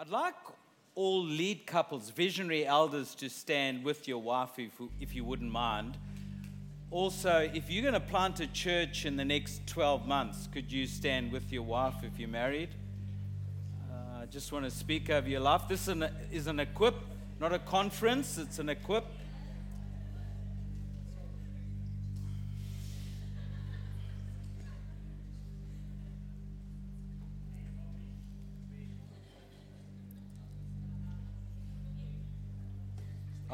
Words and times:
I'd 0.00 0.08
like 0.08 0.32
all 0.94 1.22
lead 1.22 1.66
couples, 1.66 2.08
visionary 2.08 2.64
elders, 2.64 3.14
to 3.16 3.28
stand 3.28 3.84
with 3.84 4.08
your 4.08 4.16
wife 4.16 4.58
if, 4.58 4.72
if 4.98 5.14
you 5.14 5.26
wouldn't 5.26 5.52
mind. 5.52 5.98
Also, 6.90 7.50
if 7.52 7.70
you're 7.70 7.82
going 7.82 7.92
to 7.92 8.00
plant 8.00 8.40
a 8.40 8.46
church 8.46 9.04
in 9.04 9.18
the 9.18 9.26
next 9.26 9.66
12 9.66 10.06
months, 10.06 10.48
could 10.54 10.72
you 10.72 10.86
stand 10.86 11.30
with 11.30 11.52
your 11.52 11.64
wife 11.64 11.96
if 12.02 12.18
you're 12.18 12.30
married? 12.30 12.70
Uh, 13.90 14.22
I 14.22 14.24
just 14.24 14.52
want 14.52 14.64
to 14.64 14.70
speak 14.70 15.10
over 15.10 15.28
your 15.28 15.40
life. 15.40 15.64
This 15.68 15.82
is 15.82 15.88
an, 15.88 16.08
is 16.32 16.46
an 16.46 16.60
equip, 16.60 16.94
not 17.38 17.52
a 17.52 17.58
conference, 17.58 18.38
it's 18.38 18.58
an 18.58 18.70
equip. 18.70 19.04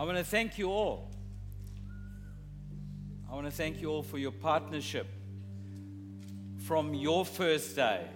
Want 0.07 0.19
to 0.19 0.25
thank 0.25 0.57
you 0.57 0.71
all. 0.71 1.11
I 3.29 3.35
want 3.35 3.47
to 3.47 3.51
thank 3.51 3.81
you 3.81 3.91
all 3.91 4.05
for 4.05 4.19
your 4.19 4.31
partnership 4.31 5.09
from 6.65 6.95
your 6.95 7.25
first 7.25 7.75
day 7.75 8.07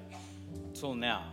till 0.73 0.95
now. 0.95 1.25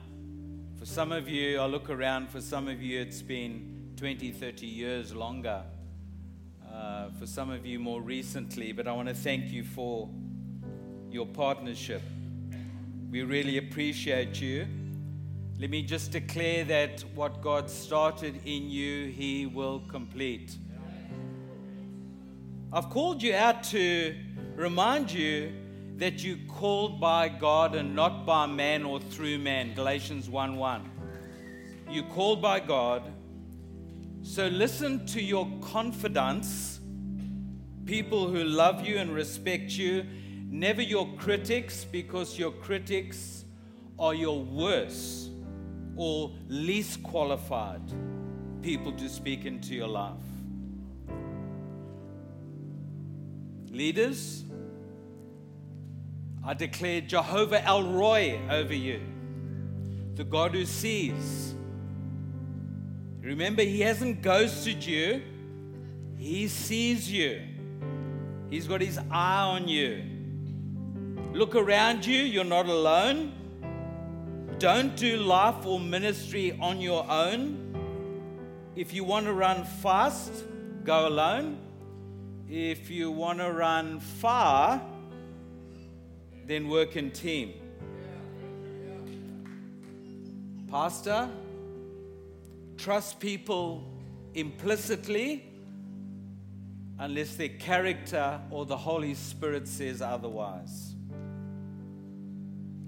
For 0.79 0.87
some 0.87 1.11
of 1.11 1.29
you, 1.29 1.59
I 1.59 1.67
look 1.67 1.91
around, 1.91 2.29
for 2.29 2.41
some 2.41 2.67
of 2.67 2.81
you, 2.81 2.99
it's 2.99 3.21
been 3.21 3.91
20, 3.97 4.31
30 4.31 4.65
years 4.65 5.13
longer. 5.13 5.61
Uh, 6.73 7.09
for 7.19 7.27
some 7.27 7.51
of 7.51 7.63
you, 7.63 7.77
more 7.77 8.01
recently, 8.01 8.71
but 8.71 8.87
I 8.87 8.93
want 8.93 9.09
to 9.09 9.15
thank 9.15 9.51
you 9.51 9.63
for 9.63 10.09
your 11.11 11.27
partnership. 11.27 12.01
We 13.11 13.21
really 13.21 13.59
appreciate 13.59 14.41
you. 14.41 14.67
Let 15.59 15.71
me 15.71 15.81
just 15.81 16.11
declare 16.11 16.63
that 16.65 17.03
what 17.15 17.41
God 17.41 17.67
started 17.67 18.41
in 18.45 18.69
you, 18.69 19.07
He 19.07 19.47
will 19.47 19.79
complete. 19.89 20.55
I've 22.71 22.91
called 22.91 23.23
you 23.23 23.33
out 23.33 23.63
to 23.71 24.15
remind 24.55 25.11
you 25.11 25.51
that 25.95 26.23
you 26.23 26.37
called 26.47 27.01
by 27.01 27.29
God 27.29 27.73
and 27.73 27.95
not 27.95 28.23
by 28.23 28.45
man 28.45 28.83
or 28.83 28.99
through 28.99 29.39
man. 29.39 29.73
Galatians 29.73 30.29
1 30.29 30.57
1. 30.57 30.91
You 31.89 32.03
called 32.03 32.39
by 32.39 32.59
God. 32.59 33.11
So 34.21 34.49
listen 34.49 35.07
to 35.07 35.23
your 35.23 35.51
confidants, 35.61 36.81
people 37.87 38.27
who 38.27 38.43
love 38.43 38.85
you 38.85 38.99
and 38.99 39.11
respect 39.11 39.71
you, 39.71 40.05
never 40.51 40.83
your 40.83 41.11
critics, 41.17 41.83
because 41.83 42.37
your 42.37 42.51
critics 42.51 43.43
are 43.97 44.13
your 44.13 44.43
worst 44.43 45.31
or 45.97 46.31
least 46.47 47.03
qualified 47.03 47.81
people 48.61 48.91
to 48.93 49.09
speak 49.09 49.45
into 49.45 49.73
your 49.73 49.87
life. 49.87 50.13
Leaders, 53.71 54.45
I 56.45 56.53
declare 56.53 57.01
Jehovah 57.01 57.63
El 57.65 57.83
Roi 57.83 58.39
over 58.49 58.73
you, 58.73 59.01
the 60.15 60.23
God 60.23 60.51
who 60.53 60.65
sees. 60.65 61.55
Remember, 63.21 63.63
He 63.63 63.81
hasn't 63.81 64.21
ghosted 64.21 64.85
you, 64.85 65.21
He 66.15 66.47
sees 66.47 67.11
you. 67.11 67.41
He's 68.49 68.67
got 68.67 68.81
His 68.81 68.97
eye 69.11 69.41
on 69.41 69.67
you. 69.67 70.03
Look 71.33 71.55
around 71.55 72.05
you, 72.05 72.23
you're 72.23 72.45
not 72.45 72.67
alone. 72.67 73.33
Don't 74.59 74.95
do 74.95 75.17
life 75.17 75.67
or 75.67 75.79
ministry 75.79 76.57
on 76.59 76.81
your 76.81 77.05
own. 77.07 77.75
If 78.75 78.91
you 78.91 79.03
want 79.03 79.27
to 79.27 79.33
run 79.33 79.63
fast, 79.65 80.31
go 80.83 81.07
alone. 81.07 81.59
If 82.49 82.89
you 82.89 83.11
want 83.11 83.37
to 83.37 83.51
run 83.51 83.99
far, 83.99 84.81
then 86.47 86.69
work 86.69 86.95
in 86.95 87.11
team. 87.11 87.53
Pastor, 90.71 91.29
trust 92.77 93.19
people 93.19 93.83
implicitly 94.33 95.43
unless 96.97 97.35
their 97.35 97.49
character 97.49 98.41
or 98.49 98.65
the 98.65 98.77
Holy 98.77 99.13
Spirit 99.13 99.67
says 99.67 100.01
otherwise. 100.01 100.86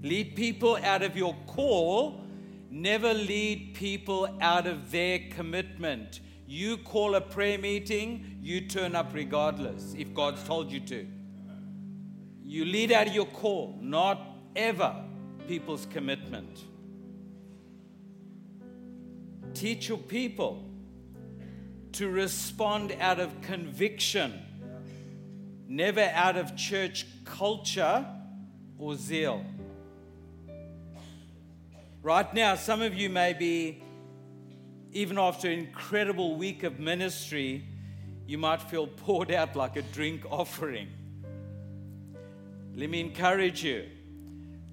Lead 0.02 0.34
people 0.34 0.76
out 0.76 1.02
of 1.02 1.16
your 1.16 1.34
call, 1.46 2.24
never 2.70 3.12
lead 3.12 3.74
people 3.74 4.28
out 4.40 4.66
of 4.66 4.90
their 4.90 5.18
commitment. 5.30 6.20
You 6.46 6.78
call 6.78 7.14
a 7.14 7.20
prayer 7.20 7.58
meeting, 7.58 8.38
you 8.40 8.62
turn 8.62 8.96
up 8.96 9.12
regardless 9.12 9.94
if 9.96 10.14
God's 10.14 10.42
told 10.44 10.72
you 10.72 10.80
to. 10.80 11.06
You 12.42 12.64
lead 12.64 12.92
out 12.92 13.08
of 13.08 13.14
your 13.14 13.26
call, 13.26 13.78
not 13.80 14.20
ever 14.56 15.04
people's 15.46 15.86
commitment. 15.86 16.64
Teach 19.52 19.88
your 19.88 19.98
people 19.98 20.64
to 21.92 22.08
respond 22.08 22.96
out 23.00 23.20
of 23.20 23.40
conviction, 23.42 24.40
never 25.68 26.10
out 26.14 26.36
of 26.36 26.56
church 26.56 27.06
culture 27.24 28.06
or 28.78 28.96
zeal. 28.96 29.44
Right 32.02 32.32
now, 32.32 32.54
some 32.54 32.80
of 32.80 32.94
you 32.94 33.10
may 33.10 33.34
be, 33.34 33.82
even 34.90 35.18
after 35.18 35.50
an 35.50 35.58
incredible 35.58 36.34
week 36.34 36.62
of 36.62 36.80
ministry, 36.80 37.62
you 38.26 38.38
might 38.38 38.62
feel 38.62 38.86
poured 38.86 39.30
out 39.30 39.54
like 39.54 39.76
a 39.76 39.82
drink 39.82 40.24
offering. 40.30 40.88
Let 42.74 42.88
me 42.88 43.00
encourage 43.00 43.62
you 43.62 43.84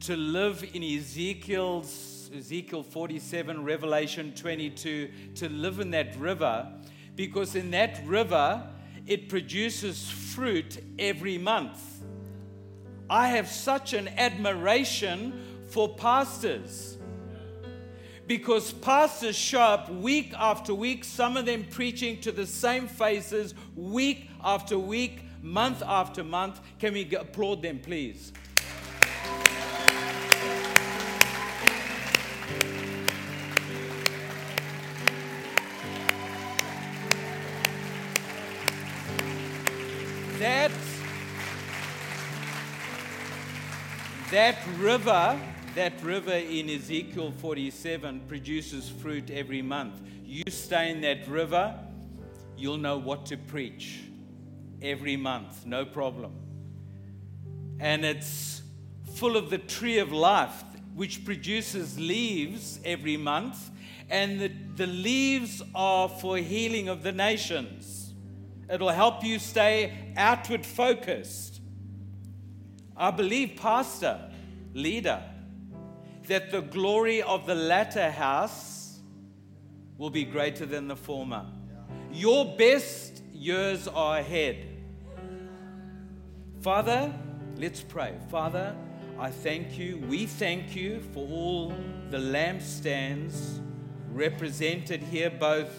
to 0.06 0.16
live 0.16 0.64
in 0.74 0.82
Ezekiel's 0.82 2.32
Ezekiel 2.34 2.84
47, 2.84 3.62
Revelation 3.62 4.34
22, 4.34 5.10
to 5.36 5.50
live 5.50 5.82
in 5.82 5.92
that 5.92 6.16
river, 6.18 6.72
because 7.18 7.56
in 7.56 7.72
that 7.72 8.00
river 8.06 8.66
it 9.06 9.28
produces 9.28 10.10
fruit 10.10 10.82
every 10.98 11.38
month. 11.38 11.82
I 13.10 13.28
have 13.30 13.50
such 13.50 13.92
an 13.92 14.08
admiration 14.08 15.66
for 15.68 15.94
pastors 15.94 16.97
because 18.28 18.74
pastors 18.74 19.38
show 19.38 19.62
up 19.62 19.90
week 19.90 20.34
after 20.36 20.74
week, 20.74 21.06
some 21.06 21.38
of 21.38 21.46
them 21.46 21.66
preaching 21.70 22.20
to 22.20 22.32
the 22.32 22.46
same 22.46 22.88
faces 22.88 23.56
week 23.76 24.30
after 24.44 24.78
week, 24.78 25.22
month 25.42 25.82
after 25.82 26.26
month. 26.26 26.60
Can 26.78 26.94
we 26.94 27.10
applaud 27.16 27.62
them, 27.62 27.80
please? 27.80 28.34
That, 40.40 40.72
that 44.30 44.58
river 44.78 45.40
that 45.78 46.02
river 46.02 46.34
in 46.34 46.72
Ezekiel 46.72 47.32
47 47.38 48.22
produces 48.28 48.90
fruit 48.90 49.30
every 49.30 49.62
month. 49.62 50.02
You 50.26 50.42
stay 50.50 50.90
in 50.90 51.02
that 51.02 51.28
river, 51.28 51.78
you'll 52.58 52.80
know 52.80 52.98
what 52.98 53.28
to 53.28 53.38
preach 53.38 54.00
every 54.82 55.16
month, 55.16 55.68
no 55.68 55.86
problem. 55.86 56.32
And 57.80 58.04
it's 58.04 58.64
full 59.18 59.38
of 59.38 59.52
the 59.52 59.60
tree 59.60 60.00
of 60.00 60.12
life, 60.12 60.64
which 60.96 61.24
produces 61.24 62.00
leaves 62.00 62.80
every 62.84 63.16
month. 63.16 63.70
And 64.10 64.40
the, 64.40 64.52
the 64.78 64.88
leaves 64.88 65.62
are 65.76 66.10
for 66.10 66.38
healing 66.38 66.90
of 66.90 67.04
the 67.04 67.12
nations. 67.12 68.16
It'll 68.68 68.90
help 68.90 69.24
you 69.24 69.38
stay 69.38 70.12
outward 70.18 70.66
focused. 70.66 71.62
I 72.96 73.12
believe, 73.12 73.58
pastor, 73.58 74.32
leader, 74.74 75.22
that 76.28 76.52
the 76.52 76.62
glory 76.62 77.22
of 77.22 77.46
the 77.46 77.56
latter 77.56 78.12
house 78.12 79.00
will 79.98 80.10
be 80.10 80.24
greater 80.24 80.66
than 80.66 80.88
the 80.88 80.96
former. 80.96 81.46
Your 82.12 82.56
best 82.58 83.24
years 83.34 83.88
are 83.88 84.20
ahead. 84.20 84.66
Father, 86.62 87.14
let's 87.56 87.82
pray. 87.82 88.16
Father, 88.30 88.76
I 89.18 89.32
thank 89.32 89.78
you. 89.78 90.04
We 90.10 90.26
thank 90.26 90.76
you 90.76 91.02
for 91.14 91.28
all 91.28 91.70
the 92.10 92.18
lampstands 92.18 93.60
represented 94.12 95.02
here, 95.02 95.30
both 95.30 95.72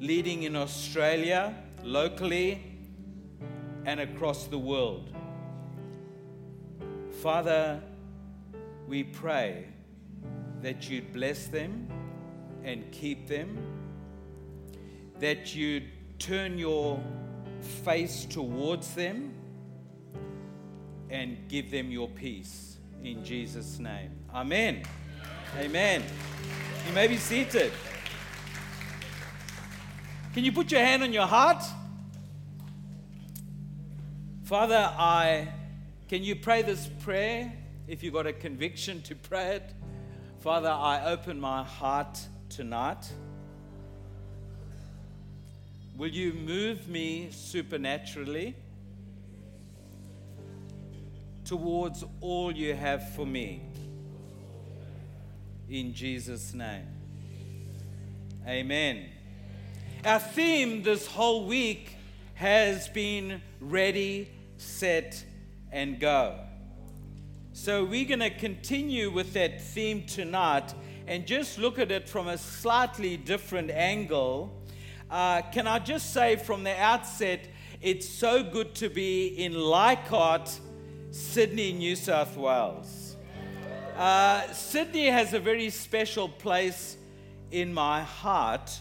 leading 0.00 0.42
in 0.42 0.56
Australia, 0.56 1.54
locally, 1.82 2.62
and 3.84 4.00
across 4.00 4.46
the 4.46 4.58
world. 4.58 5.14
Father, 7.22 7.80
we 8.88 9.04
pray 9.04 9.66
that 10.62 10.88
you'd 10.88 11.12
bless 11.12 11.46
them, 11.46 11.88
and 12.64 12.90
keep 12.90 13.28
them, 13.28 13.58
that 15.20 15.54
you'd 15.54 15.84
turn 16.18 16.58
your 16.58 17.00
face 17.84 18.24
towards 18.24 18.94
them 18.94 19.32
and 21.10 21.48
give 21.48 21.70
them 21.70 21.90
your 21.90 22.08
peace 22.08 22.78
in 23.02 23.24
Jesus' 23.24 23.78
name. 23.78 24.10
Amen. 24.34 24.82
Amen. 25.56 26.02
You 26.86 26.94
may 26.94 27.06
be 27.06 27.16
seated. 27.16 27.72
Can 30.34 30.44
you 30.44 30.52
put 30.52 30.70
your 30.70 30.80
hand 30.80 31.02
on 31.02 31.12
your 31.12 31.26
heart? 31.26 31.62
Father, 34.44 34.92
I 34.96 35.48
can 36.08 36.22
you 36.22 36.36
pray 36.36 36.62
this 36.62 36.88
prayer 37.02 37.52
if 37.88 38.02
you've 38.02 38.12
got 38.12 38.26
a 38.26 38.32
conviction 38.34 39.00
to 39.02 39.14
pray 39.14 39.56
it? 39.56 39.72
Father, 40.40 40.68
I 40.68 41.06
open 41.06 41.40
my 41.40 41.64
heart 41.64 42.20
tonight. 42.50 43.10
Will 45.96 46.10
you 46.10 46.34
move 46.34 46.86
me 46.88 47.28
supernaturally 47.30 48.54
towards 51.44 52.04
all 52.20 52.52
you 52.52 52.74
have 52.74 53.14
for 53.14 53.26
me? 53.26 53.62
In 55.70 55.94
Jesus' 55.94 56.52
name. 56.52 56.86
Amen. 58.46 59.06
Our 60.04 60.20
theme 60.20 60.82
this 60.82 61.06
whole 61.06 61.46
week 61.46 61.96
has 62.34 62.88
been 62.88 63.42
ready, 63.60 64.30
set, 64.58 65.24
and 65.72 65.98
go. 65.98 66.38
So 67.60 67.84
we're 67.84 68.06
going 68.06 68.20
to 68.20 68.30
continue 68.30 69.10
with 69.10 69.32
that 69.32 69.60
theme 69.60 70.04
tonight 70.06 70.72
and 71.08 71.26
just 71.26 71.58
look 71.58 71.80
at 71.80 71.90
it 71.90 72.08
from 72.08 72.28
a 72.28 72.38
slightly 72.38 73.16
different 73.16 73.72
angle. 73.72 74.56
Uh, 75.10 75.42
can 75.42 75.66
I 75.66 75.80
just 75.80 76.14
say 76.14 76.36
from 76.36 76.62
the 76.62 76.80
outset, 76.80 77.48
it's 77.80 78.08
so 78.08 78.44
good 78.44 78.76
to 78.76 78.88
be 78.88 79.26
in 79.44 79.54
Leichhardt, 79.54 80.60
Sydney, 81.10 81.72
New 81.72 81.96
South 81.96 82.36
Wales. 82.36 83.16
Uh, 83.96 84.46
Sydney 84.52 85.06
has 85.06 85.34
a 85.34 85.40
very 85.40 85.68
special 85.70 86.28
place 86.28 86.96
in 87.50 87.74
my 87.74 88.02
heart. 88.02 88.80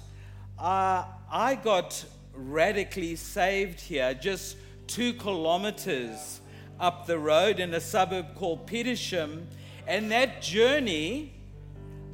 Uh, 0.59 1.03
I 1.31 1.55
got 1.55 2.05
radically 2.31 3.15
saved 3.15 3.81
here, 3.81 4.13
just 4.13 4.55
two 4.85 5.13
kilometers 5.13 6.41
up 6.79 7.07
the 7.07 7.17
road 7.17 7.59
in 7.59 7.73
a 7.73 7.81
suburb 7.81 8.35
called 8.35 8.67
Petersham. 8.67 9.45
And 9.87 10.11
that 10.11 10.41
journey, 10.41 11.33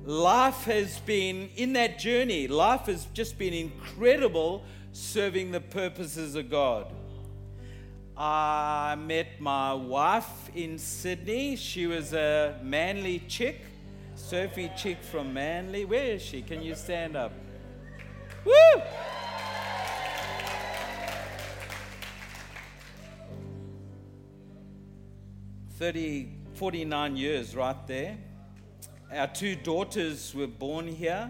life 0.05 0.63
has 0.65 0.99
been, 0.99 1.49
in 1.55 1.73
that 1.73 1.99
journey, 1.99 2.47
life 2.47 2.85
has 2.87 3.05
just 3.13 3.37
been 3.37 3.53
incredible 3.53 4.63
serving 4.91 5.51
the 5.51 5.61
purposes 5.61 6.35
of 6.35 6.49
God. 6.49 6.87
I 8.15 8.95
met 8.95 9.41
my 9.41 9.73
wife 9.73 10.51
in 10.53 10.77
Sydney. 10.77 11.55
She 11.55 11.87
was 11.87 12.13
a 12.13 12.59
Manly 12.61 13.19
chick, 13.27 13.61
Sophie 14.15 14.71
chick 14.77 15.03
from 15.03 15.33
Manly. 15.33 15.85
Where 15.85 16.13
is 16.13 16.21
she? 16.21 16.43
Can 16.43 16.61
you 16.61 16.75
stand 16.75 17.15
up? 17.15 17.33
Woo! 18.45 18.81
30, 25.83 26.29
49 26.53 27.17
years 27.17 27.57
right 27.57 27.87
there. 27.87 28.17
Our 29.11 29.27
two 29.27 29.53
daughters 29.53 30.33
were 30.33 30.47
born 30.47 30.87
here. 30.87 31.29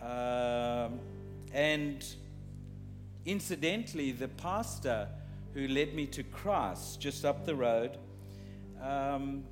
Um, 0.00 0.98
and 1.52 2.02
incidentally, 3.26 4.12
the 4.12 4.28
pastor 4.28 5.08
who 5.52 5.68
led 5.68 5.92
me 5.92 6.06
to 6.06 6.22
Christ 6.22 7.02
just 7.02 7.26
up 7.26 7.44
the 7.44 7.54
road 7.54 7.98
um, 8.82 9.44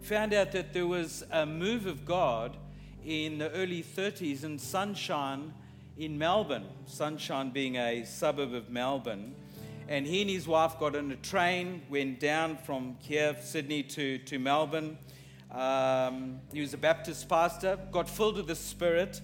found 0.00 0.32
out 0.32 0.52
that 0.52 0.72
there 0.72 0.86
was 0.86 1.24
a 1.30 1.44
move 1.44 1.84
of 1.84 2.06
God 2.06 2.56
in 3.04 3.36
the 3.36 3.50
early 3.50 3.82
30s 3.82 4.44
in 4.44 4.58
Sunshine 4.58 5.52
in 5.98 6.16
Melbourne, 6.16 6.68
Sunshine 6.86 7.50
being 7.50 7.76
a 7.76 8.04
suburb 8.06 8.54
of 8.54 8.70
Melbourne 8.70 9.34
and 9.88 10.06
he 10.06 10.22
and 10.22 10.30
his 10.30 10.48
wife 10.48 10.78
got 10.80 10.96
on 10.96 11.12
a 11.12 11.16
train, 11.16 11.82
went 11.88 12.18
down 12.18 12.56
from 12.56 12.96
Kiev, 13.02 13.40
Sydney, 13.42 13.82
to, 13.84 14.18
to 14.18 14.38
Melbourne. 14.38 14.98
Um, 15.52 16.40
he 16.52 16.60
was 16.60 16.74
a 16.74 16.78
Baptist 16.78 17.28
pastor, 17.28 17.78
got 17.92 18.08
filled 18.08 18.36
with 18.36 18.48
the 18.48 18.56
Spirit, 18.56 19.20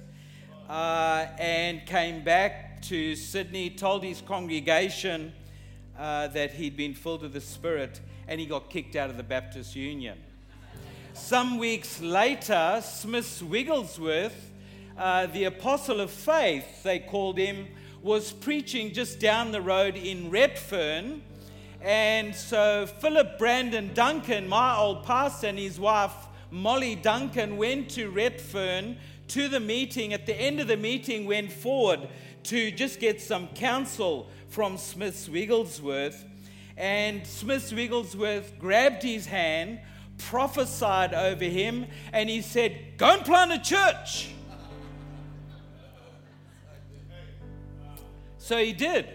uh, 0.68 1.26
and 1.38 1.84
came 1.84 2.22
back 2.22 2.80
to 2.82 3.16
Sydney, 3.16 3.70
told 3.70 4.04
his 4.04 4.20
congregation 4.20 5.32
uh, 5.98 6.28
that 6.28 6.52
he'd 6.52 6.76
been 6.76 6.94
filled 6.94 7.22
with 7.22 7.32
the 7.32 7.40
Spirit, 7.40 8.00
and 8.28 8.38
he 8.38 8.46
got 8.46 8.70
kicked 8.70 8.94
out 8.94 9.10
of 9.10 9.16
the 9.16 9.24
Baptist 9.24 9.74
Union. 9.74 10.18
Some 11.12 11.58
weeks 11.58 12.00
later, 12.00 12.80
Smith 12.84 13.42
Wigglesworth, 13.42 14.50
uh, 14.96 15.26
the 15.26 15.44
apostle 15.44 16.00
of 16.00 16.10
faith, 16.10 16.84
they 16.84 17.00
called 17.00 17.36
him, 17.36 17.66
was 18.02 18.32
preaching 18.32 18.92
just 18.92 19.20
down 19.20 19.52
the 19.52 19.60
road 19.60 19.96
in 19.96 20.30
Redfern. 20.30 21.22
And 21.80 22.34
so 22.34 22.86
Philip 22.86 23.38
Brandon 23.38 23.92
Duncan, 23.94 24.48
my 24.48 24.76
old 24.76 25.04
pastor, 25.04 25.48
and 25.48 25.58
his 25.58 25.78
wife 25.78 26.12
Molly 26.50 26.96
Duncan 26.96 27.56
went 27.56 27.88
to 27.90 28.10
Redfern 28.10 28.98
to 29.28 29.48
the 29.48 29.60
meeting. 29.60 30.12
At 30.12 30.26
the 30.26 30.38
end 30.38 30.60
of 30.60 30.68
the 30.68 30.76
meeting, 30.76 31.24
went 31.24 31.50
forward 31.50 32.08
to 32.44 32.70
just 32.70 33.00
get 33.00 33.22
some 33.22 33.48
counsel 33.48 34.28
from 34.48 34.76
Smith 34.76 35.28
Wigglesworth. 35.30 36.26
And 36.76 37.26
Smith 37.26 37.72
Wigglesworth 37.72 38.58
grabbed 38.58 39.02
his 39.02 39.26
hand, 39.26 39.80
prophesied 40.18 41.14
over 41.14 41.44
him, 41.44 41.86
and 42.12 42.28
he 42.28 42.42
said, 42.42 42.98
Go 42.98 43.14
and 43.14 43.24
plant 43.24 43.52
a 43.52 43.58
church. 43.58 44.32
So 48.42 48.58
he 48.58 48.72
did 48.72 49.06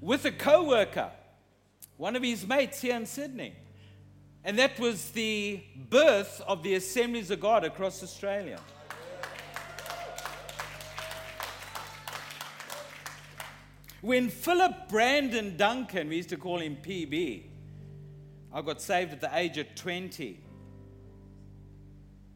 with 0.00 0.24
a 0.26 0.30
co 0.30 0.62
worker, 0.62 1.10
one 1.96 2.14
of 2.14 2.22
his 2.22 2.46
mates 2.46 2.80
here 2.80 2.94
in 2.94 3.04
Sydney. 3.04 3.52
And 4.44 4.56
that 4.60 4.78
was 4.78 5.10
the 5.10 5.60
birth 5.90 6.40
of 6.46 6.62
the 6.62 6.74
Assemblies 6.74 7.32
of 7.32 7.40
God 7.40 7.64
across 7.64 8.00
Australia. 8.00 8.60
When 14.02 14.30
Philip 14.30 14.88
Brandon 14.88 15.56
Duncan, 15.56 16.08
we 16.08 16.18
used 16.18 16.28
to 16.28 16.36
call 16.36 16.60
him 16.60 16.76
PB, 16.76 17.42
I 18.52 18.62
got 18.62 18.80
saved 18.80 19.14
at 19.14 19.20
the 19.20 19.36
age 19.36 19.58
of 19.58 19.74
20. 19.74 20.38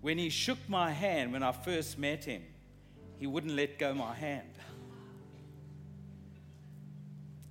When 0.00 0.18
he 0.18 0.30
shook 0.30 0.58
my 0.66 0.90
hand 0.90 1.32
when 1.32 1.44
I 1.44 1.52
first 1.52 1.96
met 1.96 2.25
him, 2.25 2.42
he 3.18 3.28
wouldn't 3.28 3.54
let 3.54 3.78
go 3.78 3.94
my 3.94 4.14
hand. 4.16 4.49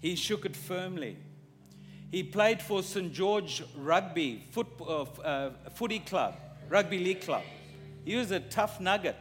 He 0.05 0.15
shook 0.15 0.45
it 0.45 0.55
firmly. 0.55 1.17
He 2.11 2.21
played 2.21 2.61
for 2.61 2.83
St. 2.83 3.11
George 3.11 3.63
Rugby 3.75 4.45
foot, 4.51 4.67
uh, 4.79 5.01
uh, 5.01 5.49
Footy 5.73 5.97
Club, 5.97 6.35
Rugby 6.69 6.99
League 6.99 7.21
Club. 7.21 7.41
He 8.03 8.15
was 8.15 8.29
a 8.29 8.39
tough 8.39 8.79
nugget. 8.79 9.15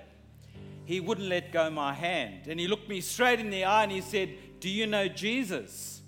He 0.84 1.00
wouldn't 1.00 1.28
let 1.28 1.52
go 1.52 1.70
my 1.70 1.94
hand. 1.94 2.48
And 2.48 2.60
he 2.60 2.68
looked 2.68 2.86
me 2.86 3.00
straight 3.00 3.40
in 3.40 3.48
the 3.48 3.64
eye 3.64 3.84
and 3.84 3.92
he 3.92 4.02
said, 4.02 4.28
Do 4.60 4.68
you 4.68 4.86
know 4.86 5.08
Jesus? 5.08 6.02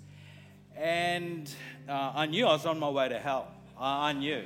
And 0.75 1.51
uh, 1.89 2.11
I 2.13 2.27
knew 2.27 2.45
I 2.45 2.53
was 2.53 2.67
on 2.67 2.77
my 2.77 2.89
way 2.91 3.09
to 3.09 3.17
hell. 3.17 3.47
I, 3.79 4.09
I 4.09 4.13
knew. 4.13 4.43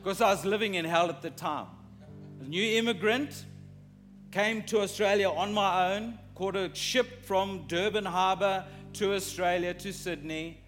Because 0.00 0.20
I 0.20 0.30
was 0.30 0.44
living 0.44 0.74
in 0.76 0.84
hell 0.84 1.08
at 1.08 1.22
the 1.22 1.30
time. 1.30 1.66
A 2.40 2.44
new 2.44 2.62
immigrant, 2.78 3.46
came 4.30 4.62
to 4.62 4.82
Australia 4.82 5.28
on 5.28 5.52
my 5.52 5.96
own, 5.96 6.20
caught 6.36 6.54
a 6.54 6.72
ship 6.72 7.24
from 7.24 7.64
Durban 7.66 8.04
Harbour 8.04 8.64
to 8.94 9.14
Australia, 9.14 9.74
to 9.74 9.92
Sydney. 9.92 10.60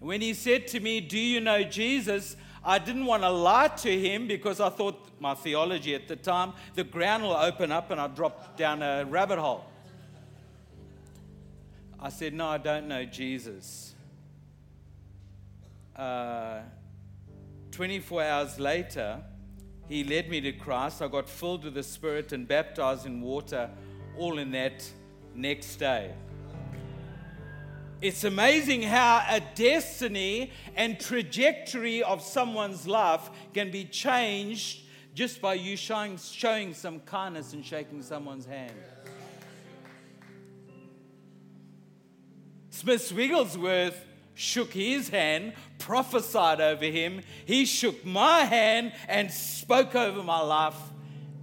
When 0.00 0.20
he 0.20 0.34
said 0.34 0.66
to 0.68 0.80
me, 0.80 1.00
Do 1.00 1.18
you 1.18 1.40
know 1.40 1.62
Jesus? 1.62 2.36
I 2.64 2.78
didn't 2.78 3.06
want 3.06 3.22
to 3.22 3.30
lie 3.30 3.68
to 3.68 4.00
him 4.00 4.26
because 4.26 4.60
I 4.60 4.70
thought 4.70 4.96
my 5.20 5.34
theology 5.34 5.94
at 5.94 6.08
the 6.08 6.16
time, 6.16 6.52
the 6.74 6.82
ground 6.82 7.22
will 7.22 7.36
open 7.36 7.70
up 7.70 7.92
and 7.92 8.00
I'll 8.00 8.08
drop 8.08 8.56
down 8.56 8.82
a 8.82 9.04
rabbit 9.04 9.38
hole. 9.38 9.64
I 12.00 12.08
said, 12.08 12.34
No, 12.34 12.48
I 12.48 12.58
don't 12.58 12.88
know 12.88 13.04
Jesus. 13.04 13.94
Uh, 15.94 16.60
24 17.70 18.22
hours 18.22 18.60
later, 18.60 19.22
he 19.88 20.02
led 20.02 20.28
me 20.28 20.40
to 20.40 20.52
Christ. 20.52 21.00
I 21.00 21.08
got 21.08 21.28
filled 21.28 21.64
with 21.64 21.74
the 21.74 21.82
Spirit 21.82 22.32
and 22.32 22.46
baptized 22.46 23.06
in 23.06 23.20
water 23.20 23.70
all 24.18 24.38
in 24.38 24.50
that 24.52 24.84
next 25.34 25.76
day. 25.76 26.12
It's 28.06 28.22
amazing 28.22 28.82
how 28.82 29.24
a 29.28 29.40
destiny 29.56 30.52
and 30.76 31.00
trajectory 31.00 32.04
of 32.04 32.22
someone's 32.22 32.86
life 32.86 33.28
can 33.52 33.72
be 33.72 33.84
changed 33.84 34.84
just 35.12 35.40
by 35.40 35.54
you 35.54 35.76
showing, 35.76 36.16
showing 36.16 36.72
some 36.72 37.00
kindness 37.00 37.52
and 37.52 37.66
shaking 37.66 38.02
someone's 38.02 38.46
hand. 38.46 38.76
Smith 42.70 43.10
Wigglesworth 43.10 44.00
shook 44.34 44.72
his 44.72 45.08
hand, 45.08 45.54
prophesied 45.80 46.60
over 46.60 46.84
him. 46.84 47.22
He 47.44 47.64
shook 47.64 48.06
my 48.06 48.44
hand 48.44 48.92
and 49.08 49.32
spoke 49.32 49.96
over 49.96 50.22
my 50.22 50.42
life, 50.42 50.78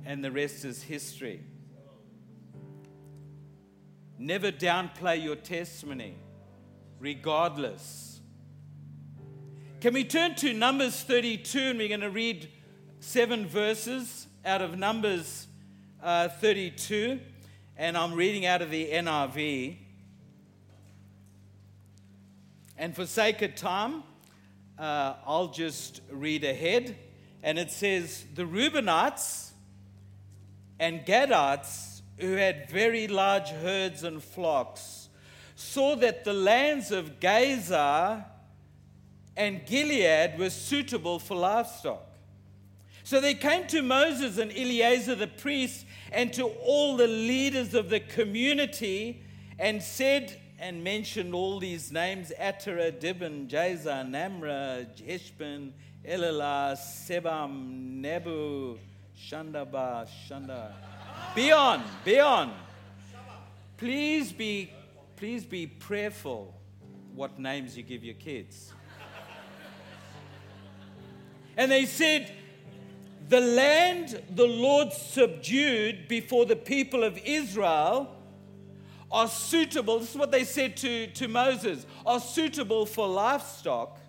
and 0.05 0.24
the 0.24 0.32
rest 0.32 0.63
is 0.63 0.82
history. 0.82 1.41
Never 4.17 4.50
downplay 4.50 5.22
your 5.22 5.36
testimony, 5.36 6.15
regardless. 7.03 8.22
Can 9.81 9.93
we 9.93 10.05
turn 10.05 10.36
to 10.36 10.53
Numbers 10.53 11.01
32 11.01 11.60
and 11.60 11.77
we're 11.77 11.89
going 11.89 12.00
to 12.00 12.10
read 12.10 12.50
seven 13.01 13.45
verses 13.45 14.25
out 14.45 14.62
of 14.62 14.77
Numbers 14.77 15.48
uh, 16.01 16.29
32, 16.29 17.19
and 17.75 17.98
I'm 17.98 18.13
reading 18.13 18.45
out 18.45 18.62
of 18.62 18.72
the 18.72 18.89
NIV. 18.89 19.75
And 22.77 22.95
for 22.95 23.05
sake 23.05 23.41
of 23.41 23.55
time, 23.55 24.03
uh, 24.79 25.15
I'll 25.25 25.50
just 25.50 26.00
read 26.10 26.45
ahead. 26.45 26.95
And 27.41 27.60
it 27.60 27.69
says, 27.69 28.24
The 28.33 28.43
Reubenites 28.43 29.51
and 30.79 31.05
Gadites, 31.05 32.01
who 32.17 32.31
had 32.31 32.69
very 32.69 33.10
large 33.10 33.50
herds 33.50 34.03
and 34.03 34.24
flocks, 34.24 35.02
saw 35.63 35.96
that 35.96 36.24
the 36.24 36.34
lands 36.34 36.91
of 36.91 37.20
Gaza 37.20 38.25
and 39.36 39.65
Gilead 39.65 40.38
were 40.38 40.50
suitable 40.50 41.20
for 41.20 41.36
livestock. 41.36 42.05
So 43.03 43.20
they 43.20 43.34
came 43.34 43.67
to 43.67 43.82
Moses 43.82 44.38
and 44.38 44.51
Eleazar 44.51 45.15
the 45.15 45.27
priest 45.27 45.86
and 46.12 46.32
to 46.34 46.46
all 46.46 46.96
the 46.96 47.08
leaders 47.08 47.74
of 47.74 47.89
the 47.89 48.00
community 48.00 49.24
and 49.60 49.82
said 49.82 50.39
and 50.60 50.84
mentioned 50.84 51.34
all 51.34 51.60
these 51.60 51.91
names 51.91 52.32
Atara, 52.39 52.91
Dibon, 52.91 53.50
Jazer, 53.50 54.08
Namra, 54.10 54.88
Heshbon, 55.01 55.72
Elelah, 56.08 56.77
Sebam, 56.77 58.01
Nebo, 58.01 58.77
Shandaba, 59.17 60.08
Shanda. 60.27 60.72
Beyond, 61.36 61.84
beyond. 62.05 62.51
Please 63.77 64.32
be, 64.32 64.72
please 65.24 65.46
be 65.46 65.65
prayerful 65.65 66.53
what 67.15 67.39
names 67.39 67.77
you 67.77 67.82
give 67.82 68.03
your 68.03 68.13
kids. 68.15 68.74
And 71.56 71.72
they 71.72 71.86
said, 71.86 72.30
the 73.30 73.39
land 73.39 74.22
the 74.32 74.46
Lord 74.46 74.92
subdued 74.92 76.10
before 76.10 76.46
the 76.46 76.58
people 76.58 77.06
of 77.06 77.18
Israel 77.24 78.13
are 79.10 79.30
suitable, 79.30 80.00
this 80.00 80.10
is 80.10 80.18
what 80.18 80.30
they 80.30 80.44
said 80.44 80.75
to, 80.75 81.08
to 81.08 81.30
Moses, 81.30 81.86
are 82.06 82.20
suitable 82.20 82.86
for 82.86 83.08
livestock, 83.08 84.01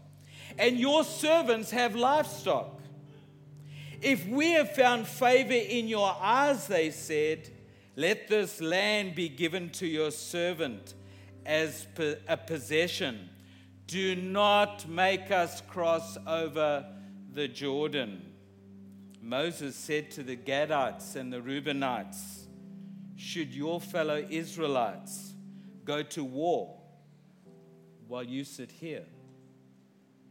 and 0.58 0.80
your 0.80 1.04
servants 1.04 1.70
have 1.70 1.94
livestock. 1.94 2.80
If 4.02 4.26
we 4.26 4.50
have 4.54 4.74
found 4.74 5.06
favor 5.06 5.52
in 5.52 5.86
your 5.86 6.12
eyes, 6.20 6.66
they 6.66 6.90
said, 6.90 7.50
let 7.94 8.26
this 8.26 8.60
land 8.60 9.14
be 9.14 9.28
given 9.28 9.70
to 9.70 9.86
your 9.86 10.10
servant 10.10 10.94
as 11.46 11.86
a 12.28 12.36
possession. 12.36 13.28
Do 13.86 14.16
not 14.16 14.88
make 14.88 15.30
us 15.30 15.60
cross 15.60 16.16
over 16.26 16.86
the 17.32 17.48
Jordan. 17.48 18.22
Moses 19.20 19.74
said 19.74 20.10
to 20.12 20.22
the 20.22 20.36
Gadites 20.36 21.16
and 21.16 21.32
the 21.32 21.40
Reubenites, 21.40 22.44
Should 23.16 23.54
your 23.54 23.80
fellow 23.80 24.24
Israelites 24.28 25.34
go 25.84 26.02
to 26.02 26.24
war 26.24 26.78
while 28.06 28.24
you 28.24 28.44
sit 28.44 28.70
here? 28.70 29.04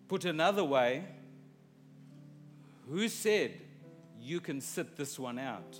Put 0.08 0.26
another 0.26 0.64
way, 0.64 1.06
who 2.90 3.08
said 3.08 3.54
you 4.20 4.40
can 4.40 4.62
sit 4.62 4.96
this 4.96 5.18
one 5.18 5.40
out? 5.40 5.80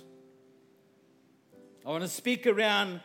I 1.86 1.90
want 1.90 2.02
to 2.02 2.08
speak 2.08 2.46
around 2.46 3.00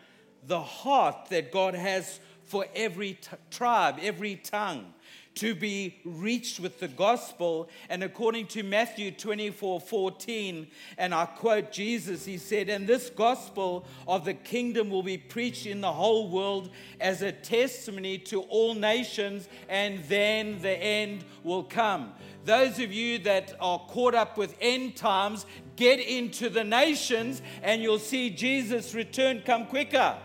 the 0.50 0.60
heart 0.60 1.28
that 1.30 1.52
God 1.52 1.76
has 1.76 2.20
for 2.44 2.66
every 2.76 3.14
t- 3.14 3.38
tribe, 3.52 4.00
every 4.02 4.36
tongue 4.36 4.94
to 5.36 5.54
be 5.54 6.02
reached 6.04 6.60
with 6.60 6.80
the 6.80 6.88
gospel. 6.88 7.70
And 7.88 8.04
according 8.04 8.48
to 8.48 8.64
Matthew 8.64 9.12
24 9.12 9.80
14, 9.80 10.68
and 10.98 11.14
I 11.14 11.28
quote 11.28 11.72
Jesus, 11.72 12.26
he 12.26 12.40
said, 12.40 12.68
And 12.68 12.88
this 12.88 13.12
gospel 13.12 13.86
of 14.08 14.26
the 14.26 14.34
kingdom 14.34 14.90
will 14.90 15.04
be 15.04 15.20
preached 15.20 15.68
in 15.68 15.82
the 15.82 15.94
whole 15.94 16.28
world 16.30 16.72
as 17.00 17.22
a 17.22 17.32
testimony 17.32 18.18
to 18.18 18.42
all 18.42 18.74
nations, 18.74 19.48
and 19.70 20.04
then 20.06 20.60
the 20.62 20.72
end 20.72 21.24
will 21.44 21.64
come. 21.64 22.14
Those 22.44 22.80
of 22.80 22.92
you 22.92 23.20
that 23.20 23.54
are 23.62 23.80
caught 23.80 24.16
up 24.16 24.36
with 24.36 24.56
end 24.60 24.96
times, 24.96 25.46
get 25.76 26.00
into 26.00 26.50
the 26.50 26.64
nations, 26.64 27.44
and 27.62 27.84
you'll 27.84 28.00
see 28.00 28.32
Jesus' 28.32 28.96
return 28.96 29.44
come 29.46 29.68
quicker. 29.68 30.18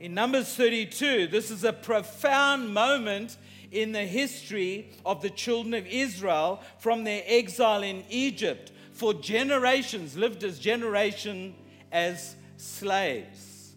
In 0.00 0.14
Numbers 0.14 0.54
32, 0.54 1.26
this 1.26 1.50
is 1.50 1.62
a 1.62 1.74
profound 1.74 2.72
moment 2.72 3.36
in 3.70 3.92
the 3.92 4.06
history 4.06 4.90
of 5.04 5.20
the 5.20 5.28
children 5.28 5.74
of 5.74 5.86
Israel 5.86 6.62
from 6.78 7.04
their 7.04 7.22
exile 7.26 7.82
in 7.82 8.02
Egypt 8.08 8.72
for 8.92 9.12
generations, 9.12 10.16
lived 10.16 10.42
as 10.42 10.58
generation 10.58 11.54
as 11.92 12.34
slaves. 12.56 13.74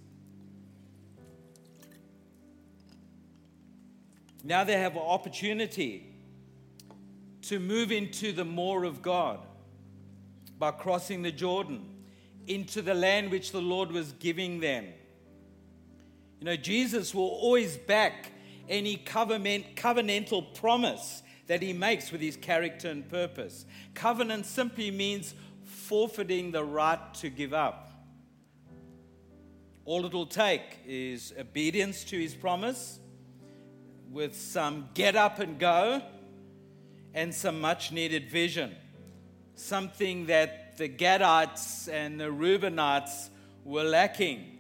Now 4.46 4.64
they 4.64 4.80
have 4.80 4.94
an 4.94 5.02
opportunity 5.02 6.10
to 7.44 7.60
move 7.60 7.92
into 7.92 8.32
the 8.32 8.46
more 8.46 8.86
of 8.86 9.02
God 9.02 9.40
by 10.58 10.72
crossing 10.72 11.22
the 11.22 11.34
Jordan 11.34 11.86
into 12.48 12.82
the 12.82 12.94
land 12.94 13.30
which 13.30 13.52
the 13.52 13.62
Lord 13.62 13.92
was 13.92 14.14
giving 14.14 14.62
them. 14.62 14.86
You 16.44 16.50
know, 16.50 16.58
Jesus 16.58 17.16
will 17.16 17.30
always 17.30 17.78
back 17.78 18.34
any 18.68 18.98
covenant, 18.98 19.78
covenantal 19.78 20.54
promise 20.54 21.24
that 21.48 21.62
he 21.62 21.72
makes 21.72 22.12
with 22.12 22.20
his 22.20 22.36
character 22.36 22.90
and 22.90 23.08
purpose. 23.08 23.66
Covenant 23.94 24.46
simply 24.46 24.92
means 24.92 25.36
forfeiting 25.64 26.52
the 26.52 26.66
right 26.66 27.00
to 27.14 27.30
give 27.30 27.54
up. 27.54 27.94
All 29.86 30.04
it'll 30.06 30.26
take 30.26 30.80
is 30.86 31.34
obedience 31.40 32.04
to 32.04 32.20
his 32.20 32.36
promise 32.36 33.00
with 34.12 34.36
some 34.36 34.90
get 34.96 35.16
up 35.16 35.40
and 35.40 35.58
go 35.58 36.02
and 37.14 37.34
some 37.34 37.62
much 37.62 37.94
needed 37.94 38.30
vision. 38.30 38.76
Something 39.56 40.26
that 40.26 40.76
the 40.76 40.90
Gadites 40.90 41.88
and 41.88 42.20
the 42.20 42.26
Reubenites 42.26 43.30
were 43.64 43.86
lacking. 43.86 44.54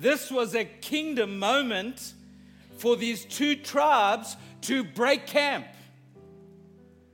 This 0.00 0.30
was 0.30 0.54
a 0.54 0.64
kingdom 0.64 1.38
moment 1.38 2.14
for 2.78 2.96
these 2.96 3.26
two 3.26 3.54
tribes 3.54 4.34
to 4.62 4.82
break 4.82 5.26
camp 5.26 5.66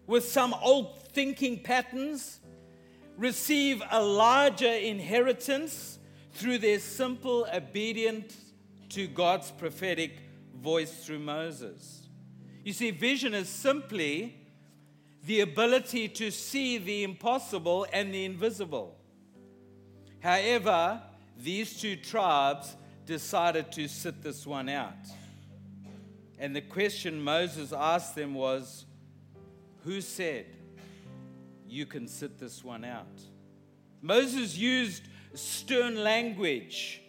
with 0.06 0.24
some 0.24 0.54
old 0.62 1.02
thinking 1.08 1.58
patterns, 1.58 2.38
receive 3.16 3.82
a 3.90 4.00
larger 4.00 4.70
inheritance 4.70 5.98
through 6.34 6.58
their 6.58 6.78
simple 6.78 7.48
obedience 7.52 8.36
to 8.90 9.08
God's 9.08 9.50
prophetic 9.50 10.18
voice 10.54 11.04
through 11.04 11.18
Moses. 11.18 12.06
You 12.62 12.72
see, 12.72 12.92
vision 12.92 13.34
is 13.34 13.48
simply 13.48 14.36
the 15.24 15.40
ability 15.40 16.06
to 16.06 16.30
see 16.30 16.78
the 16.78 17.02
impossible 17.02 17.84
and 17.92 18.14
the 18.14 18.24
invisible. 18.24 18.96
However, 20.20 21.02
these 21.38 21.80
two 21.80 21.96
tribes 21.96 22.76
decided 23.04 23.70
to 23.72 23.88
sit 23.88 24.22
this 24.22 24.46
one 24.46 24.68
out. 24.68 24.94
And 26.38 26.54
the 26.54 26.60
question 26.60 27.22
Moses 27.22 27.72
asked 27.72 28.14
them 28.14 28.34
was, 28.34 28.84
Who 29.84 30.00
said 30.00 30.46
you 31.66 31.86
can 31.86 32.08
sit 32.08 32.38
this 32.38 32.62
one 32.62 32.84
out? 32.84 33.20
Moses 34.02 34.56
used 34.56 35.02
stern 35.34 36.02
language 36.02 37.00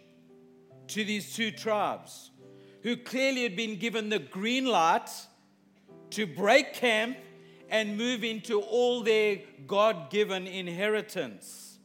to 0.88 1.04
these 1.04 1.34
two 1.34 1.50
tribes 1.50 2.30
who 2.82 2.96
clearly 2.96 3.42
had 3.42 3.56
been 3.56 3.78
given 3.78 4.08
the 4.08 4.18
green 4.18 4.64
light 4.64 5.10
to 6.10 6.26
break 6.26 6.72
camp 6.74 7.16
and 7.68 7.98
move 7.98 8.24
into 8.24 8.60
all 8.60 9.02
their 9.02 9.38
God 9.66 10.10
given 10.10 10.46
inheritance. 10.46 11.78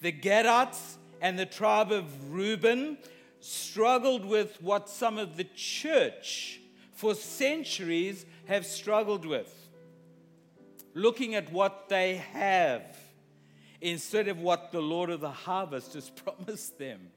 The 0.00 0.12
Gadites 0.12 0.96
and 1.20 1.38
the 1.38 1.46
tribe 1.46 1.92
of 1.92 2.32
Reuben 2.32 2.98
struggled 3.40 4.24
with 4.24 4.60
what 4.62 4.88
some 4.88 5.18
of 5.18 5.36
the 5.36 5.46
church 5.54 6.60
for 6.92 7.14
centuries 7.14 8.24
have 8.46 8.66
struggled 8.66 9.24
with. 9.26 9.52
Looking 10.94 11.34
at 11.34 11.52
what 11.52 11.88
they 11.88 12.16
have 12.32 12.96
instead 13.80 14.28
of 14.28 14.40
what 14.40 14.72
the 14.72 14.80
Lord 14.80 15.10
of 15.10 15.20
the 15.20 15.30
harvest 15.30 15.94
has 15.94 16.10
promised 16.24 16.78
them. 16.78 17.10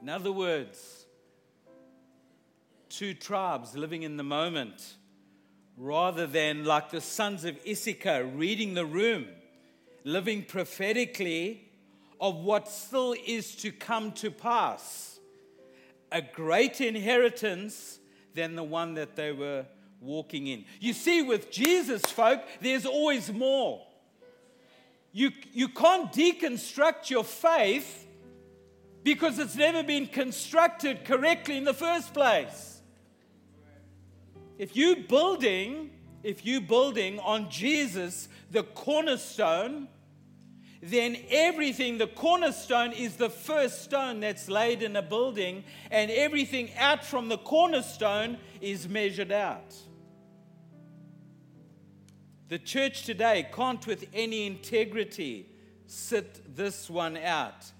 In 0.00 0.08
other 0.08 0.32
words, 0.32 1.06
two 2.88 3.14
tribes 3.14 3.76
living 3.76 4.02
in 4.02 4.16
the 4.16 4.24
moment 4.24 4.96
rather 5.76 6.26
than 6.26 6.64
like 6.64 6.90
the 6.90 7.00
sons 7.00 7.44
of 7.44 7.58
Issachar 7.66 8.24
reading 8.24 8.74
the 8.74 8.84
room, 8.84 9.26
living 10.04 10.44
prophetically 10.44 11.68
of 12.20 12.36
what 12.36 12.68
still 12.68 13.14
is 13.26 13.56
to 13.56 13.72
come 13.72 14.12
to 14.12 14.30
pass. 14.30 15.18
A 16.10 16.22
great 16.22 16.80
inheritance 16.80 17.98
than 18.34 18.54
the 18.54 18.62
one 18.62 18.94
that 18.94 19.16
they 19.16 19.32
were 19.32 19.66
walking 20.00 20.46
in. 20.46 20.64
You 20.80 20.92
see, 20.92 21.22
with 21.22 21.50
Jesus, 21.50 22.02
folk, 22.02 22.40
there's 22.60 22.86
always 22.86 23.32
more. 23.32 23.86
You, 25.12 25.30
you 25.52 25.68
can't 25.68 26.12
deconstruct 26.12 27.10
your 27.10 27.24
faith 27.24 28.06
because 29.02 29.38
it's 29.38 29.56
never 29.56 29.82
been 29.82 30.06
constructed 30.06 31.04
correctly 31.04 31.56
in 31.56 31.64
the 31.64 31.74
first 31.74 32.14
place. 32.14 32.80
If 34.58 34.76
you 34.76 34.96
building, 35.08 35.90
if 36.22 36.46
you 36.46 36.60
building 36.60 37.18
on 37.20 37.50
Jesus, 37.50 38.28
the 38.52 38.62
cornerstone, 38.62 39.88
then 40.82 41.16
everything, 41.30 41.96
the 41.98 42.06
cornerstone 42.06 42.92
is 42.92 43.16
the 43.16 43.30
first 43.30 43.82
stone 43.82 44.20
that's 44.20 44.48
laid 44.48 44.82
in 44.82 44.94
a 44.94 45.02
building, 45.02 45.64
and 45.90 46.10
everything 46.10 46.70
out 46.76 47.04
from 47.04 47.28
the 47.28 47.38
cornerstone 47.38 48.36
is 48.60 48.88
measured 48.88 49.32
out. 49.32 49.74
The 52.48 52.58
church 52.58 53.04
today 53.04 53.48
can't, 53.54 53.86
with 53.86 54.06
any 54.12 54.46
integrity, 54.46 55.48
sit 55.86 56.54
this 56.54 56.90
one 56.90 57.16
out 57.16 57.72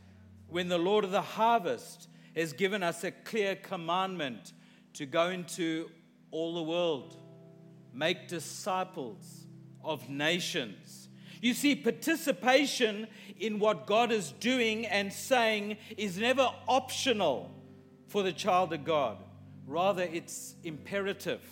when 0.49 0.69
the 0.69 0.79
Lord 0.79 1.05
of 1.05 1.11
the 1.11 1.21
harvest 1.21 2.09
has 2.35 2.55
given 2.55 2.83
us 2.83 3.05
a 3.05 3.11
clear 3.11 3.57
commandment 3.57 4.55
to 4.95 5.05
go 5.05 5.29
into 5.29 5.91
all 6.31 6.55
the 6.55 6.63
world, 6.63 7.17
make 7.93 8.29
disciples 8.29 9.42
of 9.85 10.09
nations. 10.09 11.09
You 11.41 11.55
see, 11.55 11.75
participation 11.75 13.09
in 13.39 13.59
what 13.59 13.87
God 13.87 14.13
is 14.13 14.33
doing 14.33 14.87
and 14.87 15.13
saying 15.13 15.77
is 15.97 16.17
never 16.17 16.49
optional 16.69 17.51
for 18.07 18.23
the 18.23 18.33
child 18.33 18.73
of 18.73 18.85
God, 18.85 19.19
rather, 19.67 20.03
it's 20.03 20.55
imperative. 20.63 21.43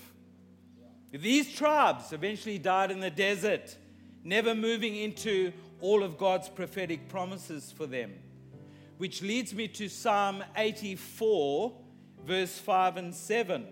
These 1.13 1.53
tribes 1.55 2.13
eventually 2.13 2.59
died 2.59 2.91
in 2.91 3.01
the 3.01 3.11
desert, 3.11 3.77
never 4.23 4.55
moving 4.55 4.95
into 4.95 5.53
all 5.81 6.05
of 6.05 6.19
God's 6.19 6.49
prophetic 6.49 7.09
promises 7.09 7.73
for 7.73 7.87
them. 7.87 8.13
Which 8.99 9.23
leads 9.23 9.55
me 9.55 9.67
to 9.69 9.89
Psalm 9.89 10.45
84, 10.57 11.73
verse 12.25 12.59
5 12.59 12.97
and 12.99 13.15
7. 13.15 13.67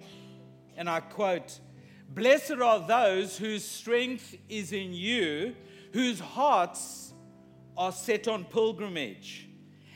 And 0.76 0.88
I 0.88 1.00
quote 1.00 1.60
Blessed 2.08 2.52
are 2.52 2.80
those 2.80 3.36
whose 3.36 3.64
strength 3.64 4.36
is 4.48 4.72
in 4.72 4.94
you, 4.94 5.54
whose 5.92 6.20
hearts 6.20 7.12
are 7.76 7.92
set 7.92 8.26
on 8.26 8.44
pilgrimage. 8.44 9.48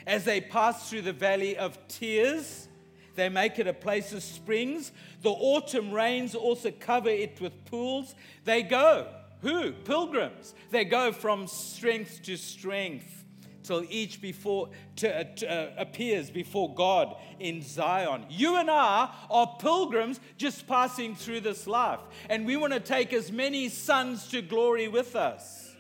As 0.07 0.25
they 0.25 0.41
pass 0.41 0.91
through 0.91 1.03
the 1.03 1.13
valley 1.13 1.57
of 1.57 1.79
tears, 1.89 2.69
they 3.15 3.29
make 3.29 3.59
it 3.59 3.67
a 3.67 3.73
place 3.73 4.13
of 4.13 4.23
springs. 4.23 4.93
The 5.23 5.31
autumn 5.31 5.93
rains 5.93 6.35
also 6.35 6.71
cover 6.71 7.11
it 7.11 7.41
with 7.41 7.65
pools. 7.65 8.15
They 8.45 8.63
go. 8.63 9.09
Who? 9.41 9.73
Pilgrims. 9.73 10.55
They 10.71 10.85
go 10.85 11.13
from 11.13 11.47
strength 11.47 12.23
to 12.25 12.37
strength 12.37 13.22
till 13.63 13.85
each 13.89 14.21
before 14.21 14.69
to, 14.97 15.21
uh, 15.21 15.25
to, 15.37 15.51
uh, 15.51 15.71
appears 15.79 16.31
before 16.31 16.75
God 16.75 17.17
in 17.39 17.63
Zion. 17.63 18.27
You 18.29 18.57
and 18.57 18.71
I 18.71 19.09
are 19.31 19.57
pilgrims 19.59 20.21
just 20.37 20.67
passing 20.67 21.15
through 21.15 21.41
this 21.41 21.67
life, 21.67 22.01
and 22.29 22.47
we 22.47 22.57
want 22.57 22.73
to 22.73 22.81
take 22.81 23.13
as 23.13 23.33
many 23.33 23.69
sons 23.69 24.29
to 24.29 24.43
glory 24.43 24.89
with 24.89 25.17
us. 25.17 25.75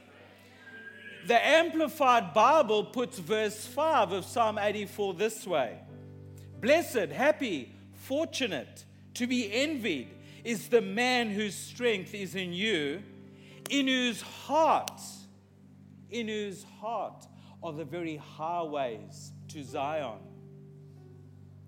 The 1.27 1.47
Amplified 1.47 2.35
Bible 2.35 2.85
puts 2.85 3.18
verse 3.18 3.64
5 3.66 4.12
of 4.12 4.25
Psalm 4.25 4.59
84 4.59 5.14
this 5.14 5.47
way 5.47 5.79
Blessed, 6.61 7.11
happy, 7.12 7.75
fortunate, 7.92 8.85
to 9.14 9.27
be 9.27 9.53
envied 9.53 10.09
is 10.45 10.68
the 10.68 10.81
man 10.81 11.31
whose 11.31 11.55
strength 11.55 12.14
is 12.14 12.35
in 12.35 12.53
you, 12.53 13.03
in 13.71 13.87
whose 13.87 14.21
heart, 14.21 15.01
in 16.11 16.29
whose 16.29 16.64
heart 16.81 17.27
are 17.62 17.72
the 17.72 17.85
very 17.85 18.16
highways 18.16 19.33
to 19.48 19.62
Zion. 19.62 20.18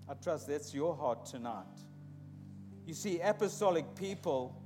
I 0.09 0.13
trust 0.13 0.47
that's 0.47 0.73
your 0.73 0.95
heart 0.95 1.25
tonight. 1.25 1.65
You 2.85 2.93
see, 2.93 3.19
apostolic 3.21 3.95
people 3.95 4.61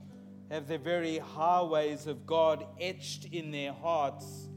have 0.49 0.67
the 0.67 0.77
very 0.77 1.19
highways 1.19 2.07
of 2.07 2.25
God 2.25 2.65
etched 2.79 3.25
in 3.25 3.51
their 3.51 3.71
hearts. 3.71 4.49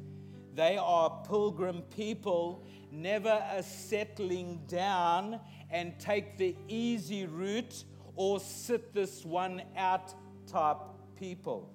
They 0.54 0.76
are 0.76 1.22
pilgrim 1.28 1.82
people, 1.94 2.66
never 2.90 3.42
a 3.50 3.62
settling 3.62 4.60
down 4.66 5.38
and 5.70 5.98
take 5.98 6.36
the 6.38 6.56
easy 6.68 7.26
route 7.26 7.84
or 8.16 8.40
sit 8.40 8.92
this 8.92 9.24
one 9.24 9.62
out 9.76 10.14
type 10.46 10.78
people. 11.16 11.72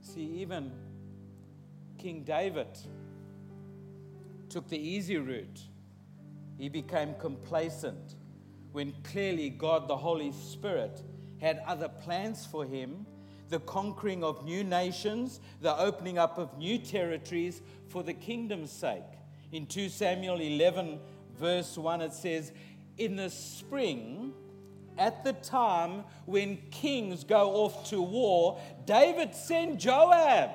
See, 0.00 0.24
even 0.40 0.72
King 1.98 2.22
David 2.22 2.68
took 4.48 4.68
the 4.68 4.78
easy 4.78 5.18
route. 5.18 5.60
He 6.56 6.68
became 6.68 7.14
complacent 7.20 8.14
when 8.72 8.94
clearly 9.02 9.50
God, 9.50 9.88
the 9.88 9.96
Holy 9.96 10.32
Spirit, 10.32 11.02
had 11.40 11.60
other 11.66 11.88
plans 11.88 12.46
for 12.46 12.64
him 12.64 13.06
the 13.48 13.60
conquering 13.60 14.22
of 14.22 14.44
new 14.44 14.62
nations, 14.62 15.40
the 15.62 15.76
opening 15.78 16.18
up 16.18 16.38
of 16.38 16.58
new 16.58 16.78
territories 16.78 17.62
for 17.88 18.02
the 18.02 18.12
kingdom's 18.12 18.70
sake. 18.70 19.02
In 19.52 19.66
2 19.66 19.88
Samuel 19.88 20.40
11, 20.40 21.00
verse 21.38 21.78
1, 21.78 22.02
it 22.02 22.12
says, 22.12 22.52
In 22.98 23.16
the 23.16 23.30
spring, 23.30 24.34
at 24.98 25.24
the 25.24 25.32
time 25.32 26.04
when 26.26 26.58
kings 26.70 27.24
go 27.24 27.52
off 27.52 27.88
to 27.88 28.02
war, 28.02 28.60
David 28.84 29.34
sent 29.34 29.80
Joab 29.80 30.50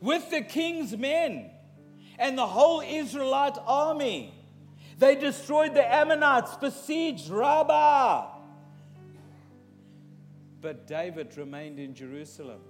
with 0.00 0.30
the 0.30 0.42
king's 0.42 0.96
men 0.96 1.50
and 2.18 2.36
the 2.36 2.46
whole 2.46 2.80
Israelite 2.80 3.56
army. 3.66 4.34
They 4.98 5.14
destroyed 5.14 5.74
the 5.74 5.94
Ammonites, 5.94 6.56
besieged 6.56 7.30
Rabbah. 7.30 8.26
But 10.60 10.86
David 10.88 11.36
remained 11.36 11.78
in 11.78 11.94
Jerusalem. 11.94 12.60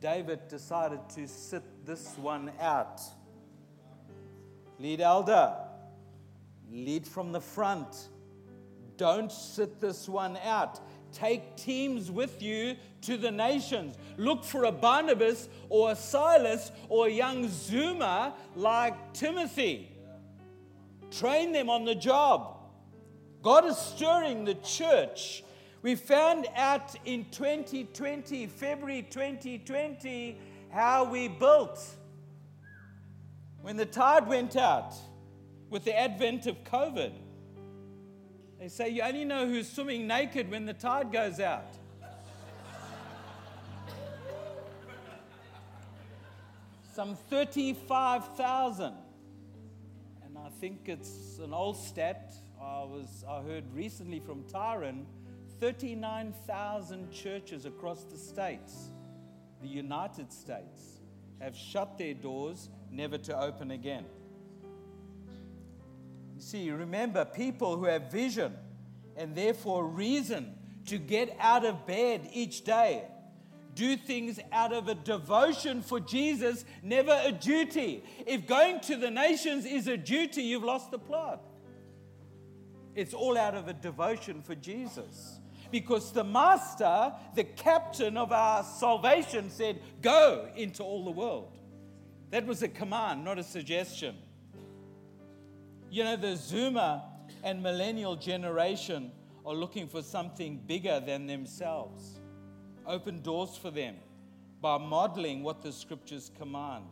David 0.00 0.48
decided 0.48 1.00
to 1.16 1.28
sit 1.28 1.62
this 1.84 2.16
one 2.16 2.50
out. 2.60 3.02
Lead 4.78 5.00
elder, 5.00 5.54
lead 6.70 7.06
from 7.06 7.32
the 7.32 7.40
front. 7.40 8.08
Don't 8.96 9.30
sit 9.30 9.80
this 9.80 10.08
one 10.08 10.38
out. 10.44 10.80
Take 11.12 11.56
teams 11.56 12.10
with 12.10 12.42
you 12.42 12.76
to 13.02 13.16
the 13.16 13.30
nations. 13.30 13.96
Look 14.16 14.44
for 14.44 14.64
a 14.64 14.72
Barnabas 14.72 15.48
or 15.68 15.92
a 15.92 15.96
Silas 15.96 16.72
or 16.88 17.06
a 17.06 17.10
young 17.10 17.48
Zoomer 17.48 18.32
like 18.54 19.12
Timothy. 19.12 19.90
Train 21.10 21.52
them 21.52 21.70
on 21.70 21.84
the 21.84 21.94
job. 21.94 22.56
God 23.42 23.64
is 23.64 23.76
stirring 23.76 24.44
the 24.44 24.54
church. 24.56 25.44
We 25.82 25.94
found 25.94 26.46
out 26.54 26.94
in 27.04 27.24
2020, 27.30 28.46
February 28.46 29.06
2020, 29.08 30.38
how 30.70 31.04
we 31.04 31.28
built 31.28 31.80
when 33.62 33.76
the 33.76 33.86
tide 33.86 34.26
went 34.26 34.56
out 34.56 34.94
with 35.70 35.84
the 35.84 35.98
advent 35.98 36.46
of 36.46 36.62
COVID. 36.64 37.12
They 38.58 38.68
say 38.68 38.88
you 38.88 39.02
only 39.02 39.24
know 39.24 39.46
who's 39.46 39.70
swimming 39.70 40.06
naked 40.06 40.50
when 40.50 40.66
the 40.66 40.72
tide 40.72 41.12
goes 41.12 41.38
out. 41.38 41.74
Some 46.92 47.16
35,000. 47.30 48.92
And 50.24 50.36
I 50.36 50.48
think 50.60 50.88
it's 50.88 51.38
an 51.38 51.54
old 51.54 51.76
stat 51.76 52.32
I, 52.60 52.82
was, 52.82 53.24
I 53.28 53.40
heard 53.42 53.72
recently 53.72 54.18
from 54.18 54.42
Tyron 54.44 55.04
39,000 55.60 57.12
churches 57.12 57.66
across 57.66 58.02
the 58.04 58.16
states, 58.16 58.90
the 59.62 59.68
United 59.68 60.32
States, 60.32 61.00
have 61.40 61.54
shut 61.56 61.98
their 61.98 62.14
doors 62.14 62.68
never 62.90 63.18
to 63.18 63.38
open 63.38 63.70
again. 63.70 64.04
See, 66.38 66.70
remember, 66.70 67.24
people 67.24 67.76
who 67.76 67.84
have 67.86 68.10
vision 68.10 68.54
and 69.16 69.34
therefore 69.34 69.86
reason 69.86 70.54
to 70.86 70.98
get 70.98 71.36
out 71.40 71.64
of 71.64 71.86
bed 71.86 72.30
each 72.32 72.64
day 72.64 73.04
do 73.78 73.96
things 73.96 74.40
out 74.50 74.72
of 74.72 74.88
a 74.88 74.94
devotion 74.96 75.82
for 75.82 76.00
Jesus, 76.00 76.64
never 76.82 77.16
a 77.24 77.30
duty. 77.30 78.02
If 78.26 78.44
going 78.44 78.80
to 78.80 78.96
the 78.96 79.08
nations 79.08 79.64
is 79.64 79.86
a 79.86 79.96
duty, 79.96 80.42
you've 80.42 80.64
lost 80.64 80.90
the 80.90 80.98
plot. 80.98 81.40
It's 82.96 83.14
all 83.14 83.38
out 83.38 83.54
of 83.54 83.68
a 83.68 83.72
devotion 83.72 84.42
for 84.42 84.56
Jesus. 84.56 85.38
Because 85.70 86.10
the 86.10 86.24
master, 86.24 87.12
the 87.36 87.44
captain 87.44 88.16
of 88.16 88.32
our 88.32 88.64
salvation, 88.64 89.48
said, 89.48 89.80
Go 90.02 90.48
into 90.56 90.82
all 90.82 91.04
the 91.04 91.12
world. 91.12 91.56
That 92.30 92.46
was 92.46 92.64
a 92.64 92.68
command, 92.68 93.24
not 93.24 93.38
a 93.38 93.44
suggestion. 93.44 94.16
You 95.90 96.04
know, 96.04 96.16
the 96.16 96.28
Zoomer 96.28 97.02
and 97.42 97.62
millennial 97.62 98.16
generation 98.16 99.10
are 99.46 99.54
looking 99.54 99.88
for 99.88 100.02
something 100.02 100.62
bigger 100.66 101.00
than 101.04 101.26
themselves 101.26 102.18
open 102.86 103.20
doors 103.22 103.56
for 103.56 103.70
them 103.70 103.96
by 104.60 104.78
modeling 104.78 105.42
what 105.42 105.62
the 105.62 105.72
scriptures 105.72 106.30
command. 106.38 106.84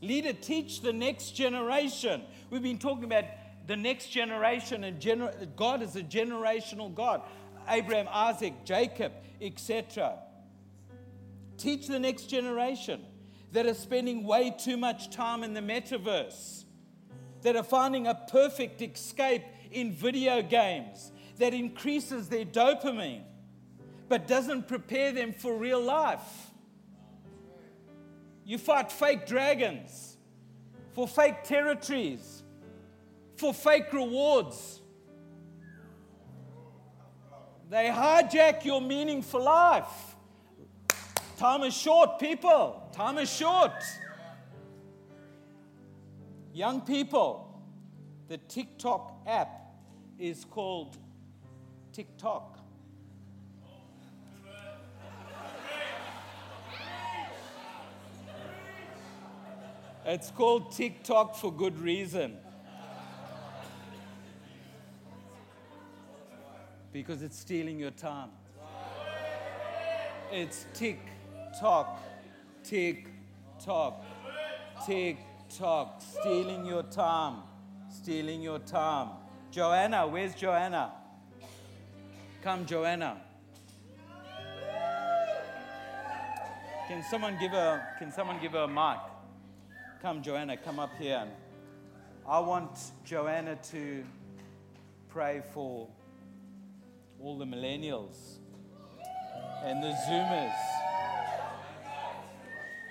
Leader, 0.00 0.32
teach 0.32 0.82
the 0.82 0.92
next 0.92 1.30
generation. 1.30 2.22
We've 2.50 2.62
been 2.62 2.78
talking 2.78 3.04
about 3.04 3.24
the 3.66 3.76
next 3.76 4.08
generation, 4.08 4.84
and 4.84 5.00
gener- 5.00 5.56
God 5.56 5.82
is 5.82 5.96
a 5.96 6.02
generational 6.02 6.94
God. 6.94 7.22
Abraham, 7.68 8.08
Isaac, 8.10 8.64
Jacob, 8.64 9.12
etc. 9.40 10.18
Teach 11.56 11.86
the 11.86 11.98
next 11.98 12.24
generation 12.24 13.00
that 13.52 13.66
are 13.66 13.74
spending 13.74 14.24
way 14.24 14.54
too 14.58 14.76
much 14.76 15.10
time 15.10 15.44
in 15.44 15.54
the 15.54 15.60
metaverse, 15.60 16.64
that 17.42 17.56
are 17.56 17.62
finding 17.62 18.06
a 18.06 18.14
perfect 18.14 18.80
escape 18.82 19.42
in 19.70 19.92
video 19.92 20.42
games 20.42 21.12
that 21.38 21.54
increases 21.54 22.28
their 22.28 22.44
dopamine 22.44 23.22
but 24.08 24.28
doesn't 24.28 24.68
prepare 24.68 25.12
them 25.12 25.32
for 25.32 25.56
real 25.56 25.80
life. 25.80 26.50
You 28.44 28.58
fight 28.58 28.92
fake 28.92 29.26
dragons 29.26 30.16
for 30.92 31.08
fake 31.08 31.44
territories, 31.44 32.42
for 33.36 33.54
fake 33.54 33.92
rewards. 33.92 34.80
They 37.70 37.86
hijack 37.86 38.64
your 38.64 38.82
meaning 38.82 39.22
for 39.22 39.40
life. 39.40 40.16
Time 41.38 41.62
is 41.62 41.74
short, 41.74 42.18
people. 42.18 42.86
Time 42.92 43.16
is 43.16 43.32
short. 43.32 43.72
Young 46.52 46.82
people, 46.82 47.62
the 48.28 48.36
TikTok 48.36 49.22
app 49.26 49.48
is 50.18 50.44
called 50.44 50.98
TikTok. 51.94 52.58
It's 60.04 60.30
called 60.30 60.72
TikTok 60.72 61.36
for 61.36 61.50
good 61.50 61.78
reason. 61.78 62.36
Because 66.92 67.22
it's 67.22 67.38
stealing 67.38 67.78
your 67.78 67.92
time. 67.92 68.28
It's 70.30 70.66
tick 70.74 70.98
tock, 71.58 72.02
tick 72.62 73.08
tock, 73.58 74.04
tick 74.84 75.16
tock, 75.58 76.00
stealing 76.00 76.64
your 76.64 76.82
time, 76.84 77.42
stealing 77.90 78.40
your 78.40 78.58
time. 78.58 79.10
Joanna, 79.50 80.06
where's 80.06 80.34
Joanna? 80.34 80.92
Come, 82.42 82.64
Joanna. 82.64 83.20
Can 86.88 87.02
someone 87.10 87.36
give 87.38 87.52
her, 87.52 87.82
can 87.98 88.10
someone 88.12 88.40
give 88.40 88.52
her 88.52 88.62
a 88.62 88.68
mic? 88.68 88.98
Come, 90.00 90.22
Joanna, 90.22 90.56
come 90.56 90.78
up 90.78 90.90
here. 90.98 91.26
I 92.26 92.38
want 92.38 92.78
Joanna 93.04 93.56
to 93.70 94.04
pray 95.08 95.42
for 95.52 95.88
all 97.20 97.38
the 97.38 97.44
millennials 97.44 98.38
and 99.64 99.82
the 99.82 99.94
Zoomers. 100.08 100.54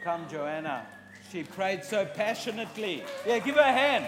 Come, 0.04 0.28
Joanna. 0.30 0.86
She 1.32 1.44
prayed 1.44 1.84
so 1.84 2.06
passionately. 2.06 3.04
Yeah, 3.26 3.40
give 3.40 3.56
her 3.56 3.62
a 3.62 3.72
hand. 3.72 4.06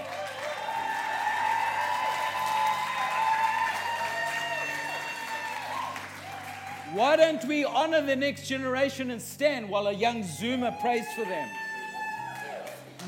Why 6.93 7.15
don't 7.15 7.43
we 7.45 7.65
honor 7.65 8.01
the 8.01 8.15
next 8.15 8.47
generation 8.47 9.09
and 9.09 9.21
stand 9.21 9.69
while 9.69 9.87
a 9.87 9.93
young 9.93 10.23
Zoomer 10.23 10.79
prays 10.81 11.05
for 11.15 11.25
them? 11.25 11.49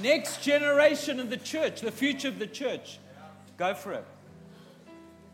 next 0.01 0.41
generation 0.41 1.19
of 1.19 1.29
the 1.29 1.37
church, 1.37 1.81
the 1.81 1.91
future 1.91 2.27
of 2.27 2.39
the 2.39 2.47
church. 2.47 2.99
Go 3.57 3.73
for 3.73 3.93
it. 3.93 4.05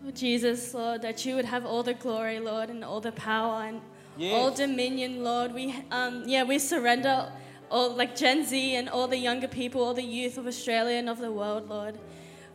Oh, 0.05 0.11
Jesus, 0.11 0.73
Lord, 0.73 1.01
that 1.01 1.25
you 1.25 1.35
would 1.35 1.45
have 1.45 1.65
all 1.65 1.83
the 1.83 1.93
glory, 1.93 2.39
Lord, 2.39 2.69
and 2.69 2.83
all 2.83 3.01
the 3.01 3.11
power 3.11 3.63
and 3.63 3.81
yes. 4.17 4.33
all 4.33 4.51
dominion, 4.51 5.23
Lord. 5.23 5.53
We, 5.53 5.75
um, 5.91 6.23
yeah, 6.27 6.43
we 6.43 6.59
surrender 6.59 7.31
all, 7.71 7.95
like 7.95 8.15
Gen 8.15 8.45
Z 8.45 8.75
and 8.75 8.89
all 8.89 9.07
the 9.07 9.17
younger 9.17 9.47
people, 9.47 9.81
all 9.81 9.93
the 9.93 10.03
youth 10.03 10.37
of 10.37 10.45
Australia 10.45 10.97
and 10.97 11.09
of 11.09 11.19
the 11.19 11.31
world, 11.31 11.69
Lord. 11.69 11.97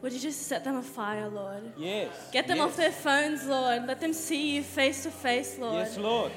Would 0.02 0.12
you 0.12 0.20
just 0.20 0.42
set 0.42 0.62
them 0.62 0.76
afire, 0.76 1.28
Lord? 1.28 1.72
Yes. 1.76 2.12
Get 2.30 2.46
them 2.46 2.58
yes. 2.58 2.66
off 2.66 2.76
their 2.76 2.92
phones, 2.92 3.46
Lord. 3.46 3.86
Let 3.86 4.00
them 4.00 4.12
see 4.12 4.54
you 4.54 4.62
face 4.62 5.02
to 5.04 5.10
face, 5.10 5.58
Lord. 5.58 5.86
Yes, 5.86 5.96
Lord. 5.96 6.32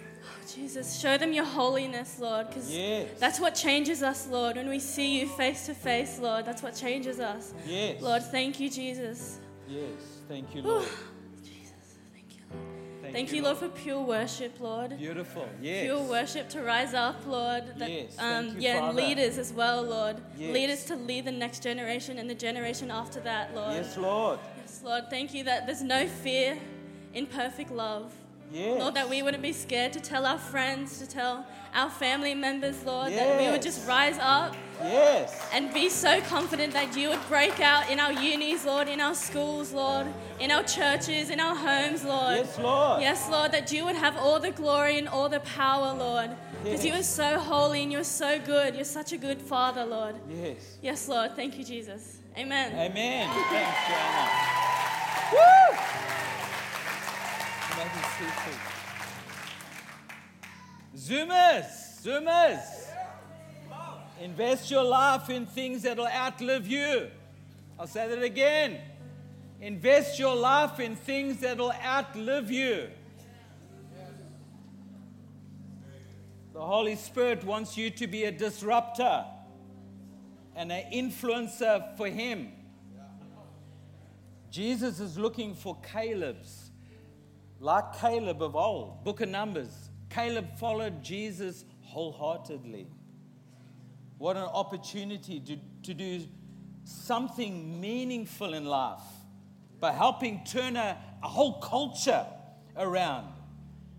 Oh, 0.00 0.54
Jesus, 0.54 0.98
show 0.98 1.18
them 1.18 1.32
your 1.32 1.44
holiness, 1.44 2.18
Lord, 2.18 2.48
because 2.48 2.74
yes. 2.74 3.08
that's 3.20 3.38
what 3.38 3.54
changes 3.54 4.02
us, 4.02 4.26
Lord. 4.28 4.56
When 4.56 4.68
we 4.68 4.80
see 4.80 5.20
you 5.20 5.28
face 5.28 5.66
to 5.66 5.74
face, 5.74 6.18
Lord, 6.18 6.46
that's 6.46 6.62
what 6.62 6.74
changes 6.74 7.20
us. 7.20 7.52
Yes. 7.66 8.00
Lord, 8.00 8.22
thank 8.22 8.58
you, 8.58 8.70
Jesus. 8.70 9.38
Yes, 9.68 10.22
thank 10.26 10.54
you, 10.54 10.62
Lord. 10.62 10.88
Thank, 13.16 13.32
you, 13.32 13.42
Lord, 13.42 13.56
for 13.56 13.70
pure 13.70 14.02
worship, 14.02 14.60
Lord. 14.60 14.98
Beautiful, 14.98 15.48
yes. 15.62 15.84
Pure 15.84 16.02
worship 16.02 16.50
to 16.50 16.62
rise 16.62 16.92
up, 16.92 17.16
Lord. 17.26 17.64
That, 17.78 17.90
yes, 17.90 18.14
um, 18.18 18.48
you, 18.48 18.54
yeah, 18.58 18.80
Father. 18.80 18.92
leaders 19.00 19.38
as 19.38 19.54
well, 19.54 19.82
Lord. 19.82 20.16
Yes. 20.36 20.52
Leaders 20.52 20.84
to 20.84 20.96
lead 20.96 21.24
the 21.24 21.32
next 21.32 21.62
generation 21.62 22.18
and 22.18 22.28
the 22.28 22.34
generation 22.34 22.90
after 22.90 23.18
that, 23.20 23.54
Lord. 23.54 23.72
Yes, 23.72 23.96
Lord. 23.96 24.38
Yes, 24.58 24.82
Lord. 24.84 25.04
Thank 25.08 25.32
you 25.32 25.44
that 25.44 25.64
there's 25.64 25.82
no 25.82 26.06
fear 26.06 26.58
in 27.14 27.26
perfect 27.26 27.70
love. 27.70 28.12
Yes. 28.52 28.80
Lord, 28.80 28.94
that 28.94 29.08
we 29.08 29.22
wouldn't 29.22 29.42
be 29.42 29.52
scared 29.52 29.92
to 29.94 30.00
tell 30.00 30.24
our 30.24 30.38
friends, 30.38 30.98
to 30.98 31.06
tell 31.08 31.46
our 31.74 31.90
family 31.90 32.34
members, 32.34 32.84
Lord, 32.84 33.12
yes. 33.12 33.20
that 33.20 33.40
we 33.40 33.50
would 33.50 33.62
just 33.62 33.86
rise 33.86 34.18
up. 34.20 34.54
Yes. 34.80 35.48
And 35.52 35.72
be 35.72 35.88
so 35.88 36.20
confident 36.22 36.72
that 36.74 36.96
you 36.96 37.08
would 37.08 37.26
break 37.28 37.60
out 37.60 37.90
in 37.90 37.98
our 37.98 38.12
unis, 38.12 38.64
Lord, 38.64 38.88
in 38.88 39.00
our 39.00 39.14
schools, 39.14 39.72
Lord, 39.72 40.06
in 40.38 40.50
our 40.50 40.62
churches, 40.62 41.30
in 41.30 41.40
our 41.40 41.54
homes, 41.54 42.04
Lord. 42.04 42.36
Yes, 42.36 42.58
Lord. 42.58 43.00
Yes, 43.00 43.30
Lord, 43.30 43.52
that 43.52 43.72
you 43.72 43.84
would 43.84 43.96
have 43.96 44.16
all 44.16 44.38
the 44.38 44.50
glory 44.50 44.98
and 44.98 45.08
all 45.08 45.28
the 45.28 45.40
power, 45.40 45.94
Lord. 45.94 46.30
Because 46.62 46.84
yes. 46.84 46.94
you 46.94 47.00
are 47.00 47.02
so 47.02 47.38
holy 47.38 47.82
and 47.82 47.92
you 47.92 47.98
are 47.98 48.04
so 48.04 48.38
good. 48.38 48.74
You're 48.74 48.84
such 48.84 49.12
a 49.12 49.18
good 49.18 49.40
Father, 49.40 49.84
Lord. 49.84 50.16
Yes. 50.28 50.78
Yes, 50.82 51.08
Lord. 51.08 51.36
Thank 51.36 51.58
you, 51.58 51.64
Jesus. 51.64 52.18
Amen. 52.36 52.72
Amen. 52.72 53.30
Thanks, 53.48 53.78
Joanna. 53.88 54.30
Woo! 55.32 56.05
Zoomers, 60.96 62.02
Zoomers, 62.02 62.88
invest 64.20 64.70
your 64.70 64.82
life 64.82 65.28
in 65.28 65.44
things 65.44 65.82
that'll 65.82 66.06
outlive 66.06 66.66
you. 66.66 67.10
I'll 67.78 67.86
say 67.86 68.08
that 68.08 68.22
again. 68.22 68.78
Invest 69.60 70.18
your 70.18 70.34
life 70.34 70.80
in 70.80 70.96
things 70.96 71.40
that'll 71.40 71.72
outlive 71.72 72.50
you. 72.50 72.88
The 76.54 76.62
Holy 76.62 76.96
Spirit 76.96 77.44
wants 77.44 77.76
you 77.76 77.90
to 77.90 78.06
be 78.06 78.24
a 78.24 78.32
disruptor 78.32 79.26
and 80.54 80.72
an 80.72 80.90
influencer 80.90 81.94
for 81.98 82.08
Him. 82.08 82.52
Jesus 84.50 84.98
is 84.98 85.18
looking 85.18 85.54
for 85.54 85.76
Caleb's 85.82 86.65
like 87.58 87.98
Caleb 88.00 88.42
of 88.42 88.54
old, 88.54 89.04
book 89.04 89.20
of 89.20 89.28
Numbers. 89.28 89.90
Caleb 90.10 90.58
followed 90.58 91.02
Jesus 91.02 91.64
wholeheartedly. 91.82 92.86
What 94.18 94.36
an 94.36 94.44
opportunity 94.44 95.40
to, 95.40 95.56
to 95.84 95.94
do 95.94 96.26
something 96.84 97.80
meaningful 97.80 98.54
in 98.54 98.64
life 98.64 99.00
by 99.80 99.92
helping 99.92 100.44
turn 100.44 100.76
a, 100.76 100.96
a 101.22 101.28
whole 101.28 101.60
culture 101.60 102.26
around, 102.76 103.32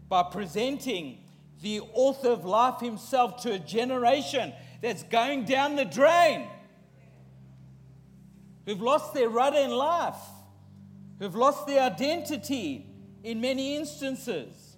by 0.10 0.24
presenting 0.24 1.20
the 1.62 1.82
author 1.94 2.30
of 2.30 2.46
life 2.46 2.80
himself 2.80 3.42
to 3.44 3.52
a 3.54 3.60
generation 3.60 4.54
that's 4.82 5.04
going 5.04 5.46
down 5.46 5.76
the 5.76 5.86
drain. 5.86 6.48
who've 8.68 8.82
lost 8.82 9.14
their 9.14 9.30
rudder 9.30 9.58
in 9.58 9.72
life, 9.72 10.20
who've 11.20 11.36
lost 11.36 11.66
their 11.66 11.82
identity 11.82 12.86
in 13.28 13.42
many 13.42 13.76
instances, 13.76 14.78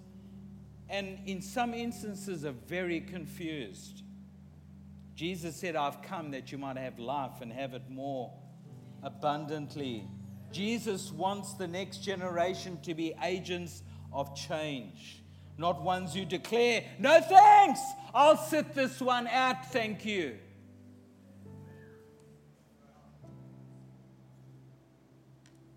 and 0.88 1.20
in 1.24 1.40
some 1.40 1.72
instances 1.72 2.44
are 2.44 2.54
very 2.66 3.00
confused. 3.00 4.02
Jesus 5.14 5.54
said, 5.54 5.76
I've 5.76 6.02
come 6.02 6.32
that 6.32 6.50
you 6.50 6.58
might 6.58 6.76
have 6.76 6.98
life 6.98 7.42
and 7.42 7.52
have 7.52 7.74
it 7.74 7.88
more 7.88 8.32
abundantly. 9.04 10.08
Jesus 10.50 11.12
wants 11.12 11.54
the 11.54 11.68
next 11.68 11.98
generation 11.98 12.76
to 12.82 12.92
be 12.92 13.14
agents 13.22 13.84
of 14.12 14.34
change, 14.34 15.22
not 15.56 15.80
ones 15.80 16.12
who 16.12 16.24
declare, 16.24 16.82
No 16.98 17.20
thanks, 17.20 17.78
I'll 18.12 18.36
sit 18.36 18.74
this 18.74 19.00
one 19.00 19.28
out, 19.28 19.70
thank 19.70 20.04
you. 20.04 20.38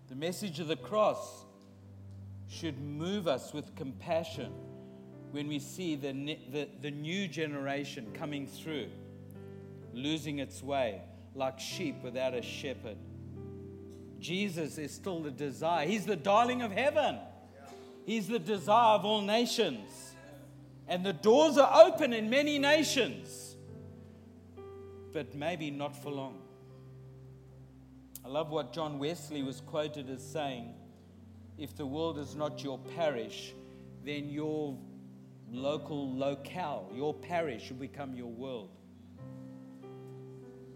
The 0.08 0.16
message 0.16 0.58
of 0.58 0.66
the 0.66 0.74
cross 0.74 1.43
should 2.54 2.80
move 2.80 3.26
us 3.26 3.52
with 3.52 3.74
compassion 3.74 4.52
when 5.32 5.48
we 5.48 5.58
see 5.58 5.96
the, 5.96 6.12
the, 6.52 6.68
the 6.82 6.90
new 6.90 7.26
generation 7.26 8.06
coming 8.14 8.46
through, 8.46 8.88
losing 9.92 10.38
its 10.38 10.62
way 10.62 11.02
like 11.34 11.58
sheep 11.58 11.96
without 12.04 12.32
a 12.32 12.42
shepherd. 12.42 12.96
Jesus 14.20 14.78
is 14.78 14.92
still 14.92 15.20
the 15.20 15.32
desire. 15.32 15.86
He's 15.86 16.06
the 16.06 16.16
darling 16.16 16.62
of 16.62 16.70
heaven. 16.70 17.18
He's 18.06 18.28
the 18.28 18.38
desire 18.38 18.94
of 18.94 19.04
all 19.04 19.20
nations. 19.20 20.12
And 20.86 21.04
the 21.04 21.12
doors 21.12 21.58
are 21.58 21.86
open 21.86 22.12
in 22.12 22.30
many 22.30 22.58
nations, 22.58 23.56
but 25.12 25.34
maybe 25.34 25.70
not 25.70 26.00
for 26.00 26.10
long. 26.10 26.38
I 28.24 28.28
love 28.28 28.50
what 28.50 28.72
John 28.72 28.98
Wesley 28.98 29.42
was 29.42 29.60
quoted 29.60 30.08
as 30.08 30.22
saying 30.22 30.74
if 31.58 31.76
the 31.76 31.86
world 31.86 32.18
is 32.18 32.34
not 32.34 32.62
your 32.62 32.78
parish, 32.96 33.54
then 34.04 34.28
your 34.28 34.76
local 35.50 36.14
locale, 36.14 36.90
your 36.92 37.14
parish, 37.14 37.70
will 37.70 37.78
become 37.78 38.14
your 38.14 38.30
world. 38.30 38.70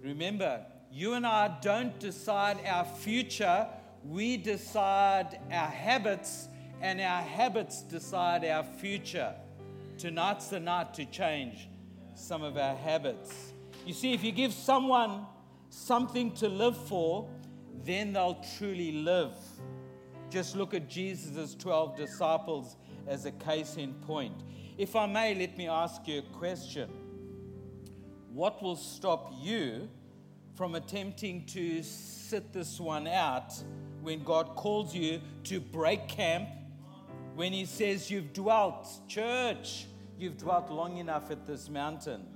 Remember, 0.02 0.64
you 0.90 1.14
and 1.14 1.26
I 1.26 1.58
don't 1.60 1.98
decide 1.98 2.58
our 2.66 2.84
future, 2.84 3.66
we 4.04 4.36
decide 4.36 5.40
our 5.50 5.68
habits, 5.68 6.48
and 6.80 7.00
our 7.00 7.22
habits 7.22 7.82
decide 7.82 8.44
our 8.44 8.62
future. 8.62 9.34
Tonight's 9.98 10.48
the 10.48 10.60
night 10.60 10.94
to 10.94 11.04
change 11.06 11.68
some 12.14 12.42
of 12.42 12.56
our 12.56 12.76
habits. 12.76 13.52
You 13.84 13.92
see, 13.92 14.12
if 14.12 14.22
you 14.22 14.30
give 14.30 14.52
someone 14.52 15.26
something 15.70 16.32
to 16.36 16.48
live 16.48 16.76
for, 16.86 17.28
then 17.84 18.12
they'll 18.12 18.42
truly 18.56 18.92
live. 18.92 19.34
Just 20.30 20.56
look 20.56 20.74
at 20.74 20.88
Jesus' 20.88 21.54
12 21.54 21.96
disciples 21.96 22.76
as 23.06 23.24
a 23.24 23.32
case 23.32 23.76
in 23.76 23.94
point. 23.94 24.34
If 24.76 24.94
I 24.94 25.06
may, 25.06 25.34
let 25.34 25.56
me 25.56 25.68
ask 25.68 26.06
you 26.06 26.18
a 26.18 26.38
question. 26.38 26.90
What 28.32 28.62
will 28.62 28.76
stop 28.76 29.32
you 29.40 29.88
from 30.54 30.74
attempting 30.74 31.46
to 31.46 31.82
sit 31.82 32.52
this 32.52 32.78
one 32.78 33.06
out 33.06 33.54
when 34.02 34.22
God 34.22 34.54
calls 34.54 34.94
you 34.94 35.20
to 35.44 35.60
break 35.60 36.08
camp, 36.08 36.48
when 37.34 37.52
He 37.52 37.64
says, 37.64 38.10
You've 38.10 38.32
dwelt, 38.32 38.86
church, 39.08 39.86
you've 40.18 40.36
dwelt 40.36 40.70
long 40.70 40.98
enough 40.98 41.30
at 41.30 41.46
this 41.46 41.70
mountain. 41.70 42.26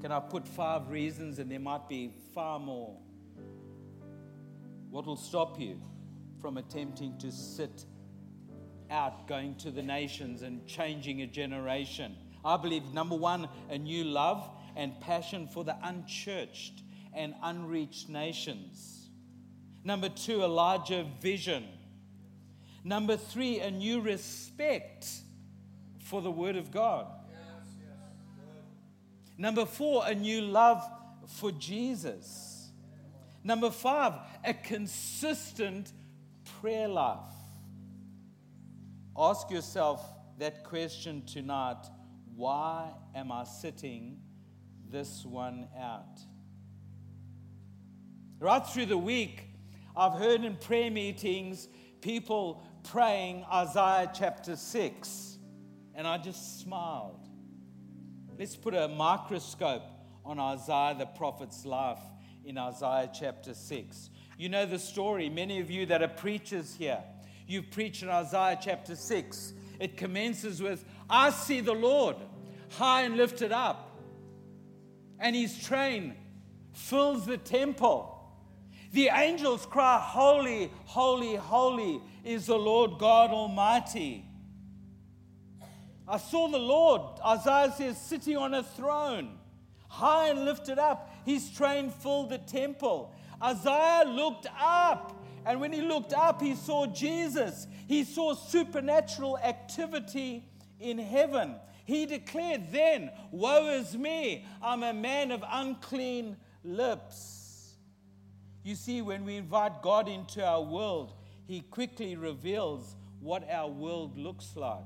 Can 0.00 0.12
I 0.12 0.20
put 0.20 0.46
five 0.46 0.88
reasons, 0.88 1.40
and 1.40 1.50
there 1.50 1.58
might 1.58 1.88
be 1.88 2.12
far 2.32 2.60
more? 2.60 2.96
What 4.90 5.04
will 5.04 5.16
stop 5.16 5.58
you 5.58 5.80
from 6.46 6.58
attempting 6.58 7.18
to 7.18 7.32
sit 7.32 7.86
out, 8.88 9.26
going 9.26 9.56
to 9.56 9.68
the 9.68 9.82
nations 9.82 10.42
and 10.42 10.64
changing 10.64 11.22
a 11.22 11.26
generation? 11.26 12.14
I 12.44 12.56
believe 12.56 12.84
number 12.94 13.16
one, 13.16 13.48
a 13.68 13.76
new 13.76 14.04
love 14.04 14.48
and 14.76 14.92
passion 15.00 15.48
for 15.48 15.64
the 15.64 15.76
unchurched 15.82 16.84
and 17.12 17.34
unreached 17.42 18.08
nations. 18.08 19.08
Number 19.82 20.08
two, 20.08 20.44
a 20.44 20.46
larger 20.46 21.04
vision. 21.20 21.64
Number 22.84 23.16
three, 23.16 23.58
a 23.58 23.72
new 23.72 24.00
respect 24.00 25.08
for 25.98 26.22
the 26.22 26.30
Word 26.30 26.54
of 26.54 26.70
God. 26.70 27.08
Number 29.36 29.66
four, 29.66 30.04
a 30.06 30.14
new 30.14 30.42
love 30.42 30.80
for 31.26 31.50
Jesus. 31.50 32.70
Number 33.42 33.72
five, 33.72 34.12
a 34.44 34.54
consistent 34.54 35.92
prayer 36.66 36.88
life. 36.88 37.32
Ask 39.16 39.52
yourself 39.52 40.04
that 40.38 40.64
question 40.64 41.24
tonight 41.24 41.86
why 42.34 42.90
am 43.14 43.30
I 43.30 43.44
sitting 43.44 44.18
this 44.90 45.24
one 45.24 45.68
out. 45.78 46.18
Right 48.40 48.66
through 48.66 48.86
the 48.86 48.98
week, 48.98 49.44
I've 49.96 50.18
heard 50.18 50.42
in 50.42 50.56
prayer 50.56 50.90
meetings 50.90 51.68
people 52.00 52.66
praying 52.82 53.44
Isaiah 53.44 54.10
chapter 54.12 54.56
6, 54.56 55.38
and 55.94 56.04
I 56.04 56.18
just 56.18 56.62
smiled. 56.62 57.28
Let's 58.36 58.56
put 58.56 58.74
a 58.74 58.88
microscope 58.88 59.88
on 60.24 60.40
Isaiah 60.40 60.96
the 60.98 61.06
prophet's 61.06 61.64
life 61.64 62.02
in 62.44 62.58
Isaiah 62.58 63.08
chapter 63.14 63.54
6. 63.54 64.10
You 64.36 64.48
know 64.48 64.66
the 64.66 64.78
story. 64.78 65.28
Many 65.28 65.60
of 65.60 65.70
you 65.70 65.86
that 65.86 66.02
are 66.02 66.08
preachers 66.08 66.74
here, 66.74 67.02
you've 67.46 67.70
preached 67.70 68.02
in 68.02 68.08
Isaiah 68.08 68.58
chapter 68.60 68.96
6. 68.96 69.52
It 69.80 69.96
commences 69.96 70.62
with, 70.62 70.84
I 71.08 71.30
see 71.30 71.60
the 71.60 71.72
Lord 71.72 72.16
high 72.70 73.02
and 73.02 73.16
lifted 73.16 73.52
up 73.52 73.86
and 75.18 75.34
his 75.34 75.58
train 75.62 76.14
fills 76.72 77.26
the 77.26 77.38
temple. 77.38 78.12
The 78.92 79.08
angels 79.08 79.66
cry, 79.66 79.98
Holy, 80.00 80.70
holy, 80.84 81.36
holy 81.36 82.00
is 82.24 82.46
the 82.46 82.58
Lord 82.58 82.98
God 82.98 83.30
Almighty. 83.30 84.24
I 86.08 86.18
saw 86.18 86.48
the 86.48 86.58
Lord, 86.58 87.02
Isaiah 87.24 87.72
says, 87.76 88.00
sitting 88.00 88.36
on 88.36 88.54
a 88.54 88.62
throne, 88.62 89.38
high 89.88 90.28
and 90.28 90.44
lifted 90.44 90.78
up. 90.78 91.12
His 91.24 91.50
train 91.50 91.90
filled 91.90 92.30
the 92.30 92.38
temple. 92.38 93.12
Isaiah 93.42 94.04
looked 94.06 94.46
up, 94.58 95.24
and 95.44 95.60
when 95.60 95.72
he 95.72 95.80
looked 95.80 96.12
up, 96.12 96.40
he 96.40 96.54
saw 96.54 96.86
Jesus. 96.86 97.66
He 97.86 98.04
saw 98.04 98.34
supernatural 98.34 99.38
activity 99.38 100.48
in 100.80 100.98
heaven. 100.98 101.56
He 101.84 102.06
declared 102.06 102.72
then, 102.72 103.10
Woe 103.30 103.68
is 103.68 103.96
me, 103.96 104.44
I'm 104.62 104.82
a 104.82 104.92
man 104.92 105.30
of 105.30 105.44
unclean 105.48 106.36
lips. 106.64 107.76
You 108.64 108.74
see, 108.74 109.02
when 109.02 109.24
we 109.24 109.36
invite 109.36 109.82
God 109.82 110.08
into 110.08 110.44
our 110.44 110.62
world, 110.62 111.12
He 111.46 111.60
quickly 111.60 112.16
reveals 112.16 112.96
what 113.20 113.48
our 113.48 113.68
world 113.68 114.18
looks 114.18 114.56
like. 114.56 114.82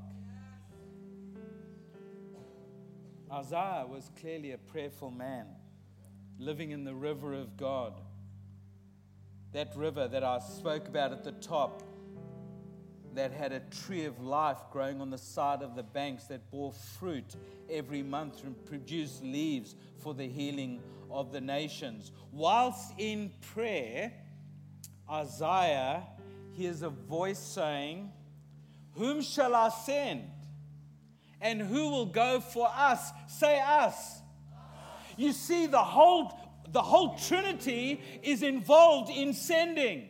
Isaiah 3.33 3.87
was 3.89 4.11
clearly 4.21 4.53
a 4.53 4.59
prayerful 4.59 5.11
man, 5.11 5.47
living 6.39 6.73
in 6.73 6.85
the 6.85 6.95
river 6.95 7.33
of 7.33 7.57
God. 7.57 7.95
That 9.53 9.75
river 9.77 10.07
that 10.09 10.23
I 10.23 10.39
spoke 10.39 10.89
about 10.89 11.13
at 11.13 11.25
the 11.25 11.33
top 11.33 11.83
that 13.15 13.33
had 13.33 13.53
a 13.53 13.61
tree 13.61 14.05
of 14.05 14.21
life 14.21 14.59
growing 14.71 15.01
on 15.01 15.11
the 15.11 15.19
side 15.19 15.63
of 15.63 15.75
the 15.75 15.83
banks 15.83 16.25
that 16.25 16.51
bore 16.51 16.73
fruit 16.73 17.37
every 17.69 18.03
month 18.03 18.45
and 18.45 18.65
produced 18.67 19.23
leaves 19.23 19.75
for 19.99 20.15
the 20.15 20.29
healing 20.29 20.81
of 21.11 21.33
the 21.33 21.41
nations. 21.41 22.13
Whilst 22.31 22.93
in 22.99 23.33
prayer, 23.53 24.13
Isaiah 25.11 26.05
hears 26.53 26.83
a 26.83 26.91
voice 26.91 27.39
saying, 27.39 28.13
Whom 28.93 29.23
shall 29.23 29.55
I 29.55 29.71
send? 29.71 30.31
And 31.41 31.61
who 31.61 31.91
will 31.91 32.07
go 32.07 32.41
for 32.41 32.69
us? 32.73 33.11
Say 33.27 33.61
us. 33.61 34.21
You 35.17 35.33
see, 35.33 35.67
the 35.67 35.83
whole, 35.83 36.33
the 36.73 36.83
whole 36.83 37.17
Trinity 37.17 38.01
is 38.23 38.43
involved 38.43 39.11
in 39.11 39.35
sending. 39.35 40.09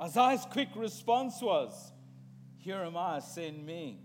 Isaiah's 0.00 0.46
quick 0.50 0.68
response 0.74 1.40
was, 1.40 1.92
Here 2.56 2.82
am 2.82 2.96
I, 2.96 3.20
send 3.20 3.64
me. 3.64 4.00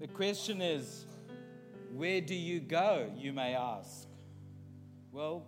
The 0.00 0.08
question 0.08 0.60
is, 0.60 1.06
Where 1.94 2.20
do 2.20 2.34
you 2.34 2.60
go? 2.60 3.10
You 3.16 3.32
may 3.32 3.54
ask. 3.54 4.06
Well, 5.12 5.46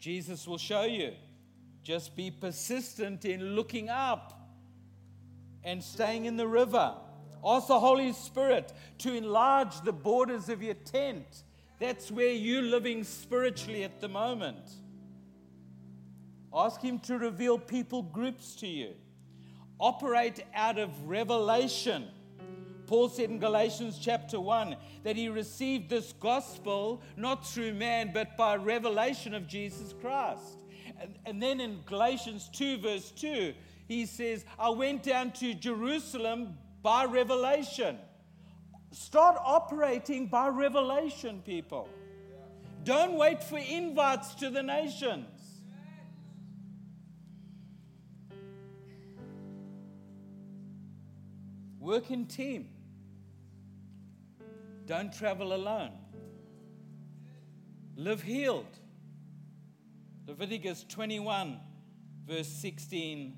Jesus 0.00 0.46
will 0.46 0.58
show 0.58 0.82
you. 0.82 1.12
Just 1.82 2.16
be 2.16 2.30
persistent 2.30 3.24
in 3.24 3.54
looking 3.54 3.88
up 3.88 4.34
and 5.62 5.82
staying 5.82 6.24
in 6.24 6.36
the 6.36 6.46
river. 6.46 6.94
Ask 7.44 7.68
the 7.68 7.78
Holy 7.78 8.12
Spirit 8.12 8.72
to 8.98 9.14
enlarge 9.14 9.80
the 9.82 9.92
borders 9.92 10.48
of 10.48 10.62
your 10.62 10.74
tent 10.74 11.44
That's 11.78 12.10
where 12.10 12.32
you're 12.32 12.62
living 12.62 13.04
spiritually 13.04 13.84
at 13.84 14.00
the 14.00 14.08
moment. 14.08 14.70
Ask 16.52 16.80
Him 16.80 16.98
to 17.00 17.18
reveal 17.18 17.58
people 17.58 18.02
groups 18.02 18.56
to 18.56 18.66
you. 18.66 18.94
Operate 19.78 20.44
out 20.54 20.78
of 20.78 20.90
revelation. 21.08 22.08
Paul 22.86 23.10
said 23.10 23.30
in 23.30 23.38
Galatians 23.38 23.98
chapter 24.00 24.40
1 24.40 24.74
that 25.04 25.14
he 25.14 25.28
received 25.28 25.90
this 25.90 26.14
gospel 26.18 27.02
not 27.16 27.46
through 27.46 27.74
man, 27.74 28.10
but 28.14 28.36
by 28.36 28.56
revelation 28.56 29.34
of 29.34 29.46
Jesus 29.46 29.94
Christ. 30.00 30.58
And, 30.98 31.14
and 31.26 31.42
then 31.42 31.60
in 31.60 31.80
Galatians 31.84 32.48
2, 32.54 32.78
verse 32.78 33.10
2, 33.10 33.52
he 33.86 34.06
says, 34.06 34.44
I 34.58 34.70
went 34.70 35.02
down 35.02 35.32
to 35.32 35.52
Jerusalem 35.52 36.56
by 36.82 37.04
revelation. 37.04 37.98
Start 38.90 39.36
operating 39.44 40.26
by 40.26 40.48
revelation, 40.48 41.42
people. 41.44 41.88
Don't 42.84 43.14
wait 43.14 43.42
for 43.42 43.58
invites 43.58 44.34
to 44.36 44.50
the 44.50 44.62
nations. 44.62 45.26
Work 51.80 52.10
in 52.10 52.26
team. 52.26 52.68
Don't 54.86 55.12
travel 55.12 55.54
alone. 55.54 55.92
Live 57.96 58.22
healed. 58.22 58.78
Leviticus 60.26 60.84
21, 60.88 61.58
verse 62.26 62.48
16, 62.48 63.36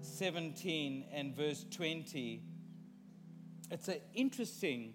17, 0.00 1.04
and 1.12 1.34
verse 1.34 1.64
20. 1.70 2.42
It's 3.70 3.88
an 3.88 4.00
interesting 4.14 4.94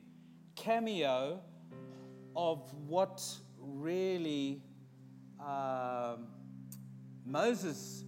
cameo 0.56 1.40
of 2.36 2.74
what 2.88 3.24
really 3.58 4.62
um, 5.40 6.28
Moses, 7.26 8.04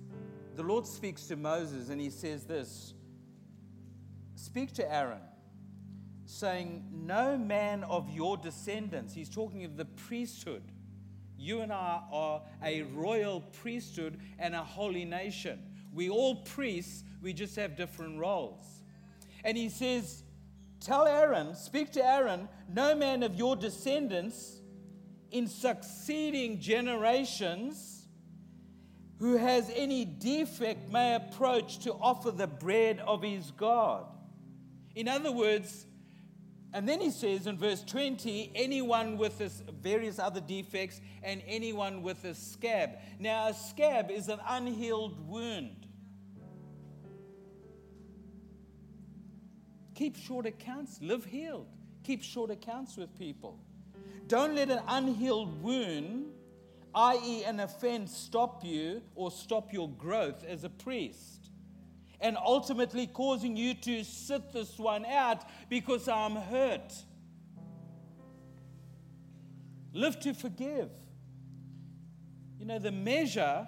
the 0.56 0.64
Lord 0.64 0.88
speaks 0.88 1.28
to 1.28 1.36
Moses, 1.36 1.90
and 1.90 2.02
he 2.02 2.10
says 2.10 2.46
this 2.46 2.94
Speak 4.36 4.74
to 4.74 4.92
Aaron, 4.92 5.22
saying, 6.26 6.86
No 6.92 7.38
man 7.38 7.84
of 7.84 8.10
your 8.10 8.38
descendants, 8.38 9.14
he's 9.14 9.30
talking 9.30 9.66
of 9.66 9.78
the 9.78 9.86
priesthood 9.86 10.64
you 11.38 11.62
and 11.62 11.72
I 11.72 12.02
are 12.12 12.42
a 12.64 12.84
royal 12.84 13.42
priesthood 13.42 14.20
and 14.40 14.56
a 14.56 14.64
holy 14.64 15.06
nation. 15.06 15.62
We 15.94 16.10
all 16.10 16.38
priests, 16.38 17.04
we 17.22 17.34
just 17.34 17.56
have 17.56 17.76
different 17.76 18.20
roles. 18.20 18.66
And 19.44 19.58
he 19.58 19.70
says, 19.70 20.24
Tell 20.80 21.08
Aaron, 21.08 21.56
speak 21.56 21.92
to 21.94 22.06
Aaron, 22.06 22.48
no 22.72 22.96
man 22.96 23.24
of 23.24 23.36
your 23.36 23.56
descendants 23.56 24.62
in 25.32 25.48
succeeding 25.48 26.60
generations 26.60 28.08
who 29.20 29.38
has 29.38 29.72
any 29.74 30.06
defect 30.06 30.92
may 30.92 31.16
approach 31.16 31.80
to 31.80 31.94
offer 31.94 32.32
the 32.32 32.48
bread 32.48 33.00
of 33.00 33.24
his 33.24 33.52
God. 33.52 34.06
In 34.94 35.08
other 35.08 35.32
words, 35.32 35.86
and 36.74 36.88
then 36.88 37.00
he 37.00 37.10
says 37.10 37.48
in 37.48 37.58
verse 37.58 37.84
20, 37.84 38.52
anyone 38.54 39.18
with 39.18 39.38
this 39.38 39.64
various 39.82 40.20
other 40.20 40.42
defects 40.42 41.00
and 41.24 41.42
anyone 41.48 42.02
with 42.02 42.26
a 42.26 42.36
scab. 42.36 42.92
Now, 43.18 43.48
a 43.48 43.54
scab 43.54 44.12
is 44.12 44.28
an 44.28 44.40
unhealed 44.46 45.26
wound. 45.30 45.88
Keep 49.96 50.18
short 50.18 50.46
accounts, 50.46 51.00
live 51.02 51.26
healed. 51.26 51.68
Keep 52.04 52.22
short 52.22 52.52
accounts 52.52 52.98
with 52.98 53.18
people. 53.18 53.60
Don't 54.28 54.56
let 54.56 54.70
an 54.70 54.82
unhealed 54.88 55.62
wound, 55.64 56.28
i.e., 56.94 57.44
an 57.44 57.60
offense, 57.60 58.16
stop 58.16 58.64
you 58.64 59.02
or 59.16 59.32
stop 59.32 59.72
your 59.74 59.90
growth 59.90 60.44
as 60.44 60.64
a 60.64 60.70
priest 60.70 61.50
and 62.22 62.38
ultimately 62.38 63.08
causing 63.08 63.56
you 63.56 63.74
to 63.74 64.04
sit 64.04 64.52
this 64.52 64.78
one 64.78 65.06
out 65.06 65.44
because 65.70 66.08
I'm 66.08 66.36
hurt. 66.36 66.94
Live 69.94 70.20
to 70.22 70.34
forgive. 70.34 70.90
You 72.60 72.66
know, 72.66 72.80
the 72.80 72.92
measure 72.92 73.68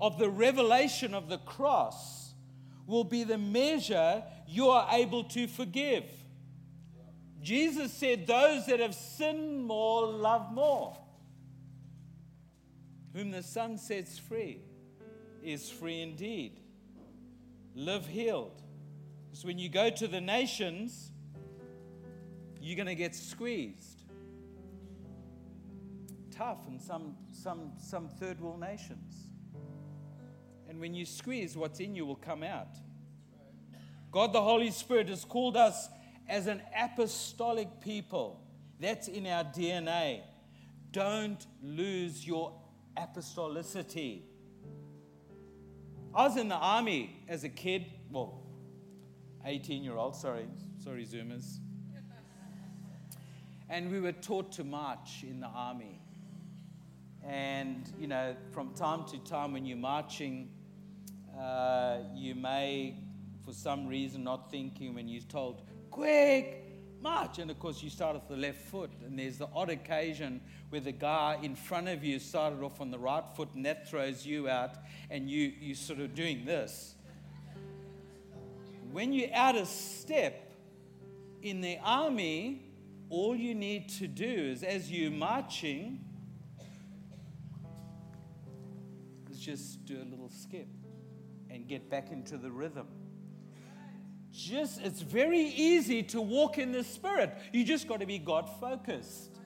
of 0.00 0.18
the 0.18 0.28
revelation 0.28 1.14
of 1.14 1.28
the 1.28 1.38
cross 1.38 2.27
will 2.88 3.04
be 3.04 3.22
the 3.22 3.38
measure 3.38 4.24
you 4.48 4.70
are 4.70 4.88
able 4.92 5.22
to 5.22 5.46
forgive. 5.46 6.04
Jesus 7.40 7.92
said, 7.92 8.26
Those 8.26 8.66
that 8.66 8.80
have 8.80 8.94
sinned 8.94 9.64
more 9.64 10.06
love 10.06 10.52
more. 10.52 10.98
Whom 13.12 13.30
the 13.30 13.44
Son 13.44 13.78
sets 13.78 14.18
free 14.18 14.62
is 15.42 15.70
free 15.70 16.00
indeed 16.00 16.58
live 17.78 18.06
healed. 18.06 18.60
Because 19.26 19.44
when 19.44 19.58
you 19.58 19.68
go 19.68 19.88
to 19.88 20.08
the 20.08 20.20
nations, 20.20 21.12
you're 22.60 22.76
going 22.76 22.86
to 22.86 22.94
get 22.96 23.14
squeezed. 23.14 24.02
Tough 26.30 26.66
in 26.66 26.80
some, 26.80 27.16
some, 27.32 27.72
some 27.78 28.08
third 28.08 28.40
world 28.40 28.60
nations. 28.60 29.27
And 30.78 30.82
when 30.82 30.94
you 30.94 31.06
squeeze, 31.06 31.56
what's 31.56 31.80
in 31.80 31.96
you 31.96 32.06
will 32.06 32.14
come 32.14 32.44
out. 32.44 32.68
God 34.12 34.32
the 34.32 34.40
Holy 34.40 34.70
Spirit 34.70 35.08
has 35.08 35.24
called 35.24 35.56
us 35.56 35.88
as 36.28 36.46
an 36.46 36.62
apostolic 36.72 37.80
people. 37.80 38.40
That's 38.78 39.08
in 39.08 39.26
our 39.26 39.42
DNA. 39.42 40.20
Don't 40.92 41.44
lose 41.64 42.24
your 42.24 42.52
apostolicity. 42.96 44.20
I 46.14 46.28
was 46.28 46.36
in 46.36 46.48
the 46.48 46.54
army 46.54 47.24
as 47.28 47.42
a 47.42 47.48
kid, 47.48 47.86
well, 48.12 48.40
18 49.44 49.82
year 49.82 49.96
old, 49.96 50.14
sorry, 50.14 50.46
sorry, 50.78 51.04
Zoomers. 51.04 51.56
And 53.68 53.90
we 53.90 53.98
were 53.98 54.12
taught 54.12 54.52
to 54.52 54.62
march 54.62 55.24
in 55.24 55.40
the 55.40 55.48
army. 55.48 56.00
And, 57.24 57.82
you 57.98 58.06
know, 58.06 58.36
from 58.52 58.72
time 58.74 59.04
to 59.06 59.18
time 59.18 59.52
when 59.52 59.66
you're 59.66 59.76
marching, 59.76 60.50
uh, 61.38 61.98
you 62.14 62.34
may, 62.34 62.96
for 63.44 63.52
some 63.52 63.86
reason, 63.86 64.24
not 64.24 64.50
thinking 64.50 64.94
when 64.94 65.08
you're 65.08 65.22
told, 65.22 65.62
quick, 65.90 66.64
march. 67.00 67.38
And 67.38 67.50
of 67.50 67.58
course, 67.58 67.82
you 67.82 67.90
start 67.90 68.16
off 68.16 68.28
the 68.28 68.36
left 68.36 68.58
foot, 68.58 68.90
and 69.04 69.18
there's 69.18 69.38
the 69.38 69.48
odd 69.54 69.70
occasion 69.70 70.40
where 70.70 70.80
the 70.80 70.92
guy 70.92 71.38
in 71.42 71.54
front 71.54 71.88
of 71.88 72.02
you 72.02 72.18
started 72.18 72.62
off 72.62 72.80
on 72.80 72.90
the 72.90 72.98
right 72.98 73.24
foot, 73.36 73.48
and 73.54 73.64
that 73.66 73.88
throws 73.88 74.26
you 74.26 74.48
out, 74.48 74.72
and 75.10 75.30
you, 75.30 75.52
you 75.60 75.74
sort 75.74 76.00
of 76.00 76.14
doing 76.14 76.44
this. 76.44 76.94
When 78.90 79.12
you're 79.12 79.34
out 79.34 79.56
of 79.56 79.68
step 79.68 80.52
in 81.42 81.60
the 81.60 81.78
army, 81.84 82.64
all 83.10 83.36
you 83.36 83.54
need 83.54 83.88
to 83.90 84.06
do 84.06 84.24
is, 84.24 84.62
as 84.62 84.90
you're 84.90 85.10
marching, 85.10 86.04
is 89.30 89.38
just 89.38 89.84
do 89.84 89.98
a 90.02 90.04
little 90.04 90.30
skip 90.30 90.68
and 91.50 91.66
get 91.66 91.90
back 91.90 92.10
into 92.10 92.36
the 92.36 92.50
rhythm. 92.50 92.86
Just 94.30 94.80
it's 94.82 95.00
very 95.00 95.40
easy 95.40 96.02
to 96.04 96.20
walk 96.20 96.58
in 96.58 96.72
the 96.72 96.84
spirit. 96.84 97.36
You 97.52 97.64
just 97.64 97.88
got 97.88 98.00
to 98.00 98.06
be 98.06 98.18
god 98.18 98.48
focused. 98.60 99.38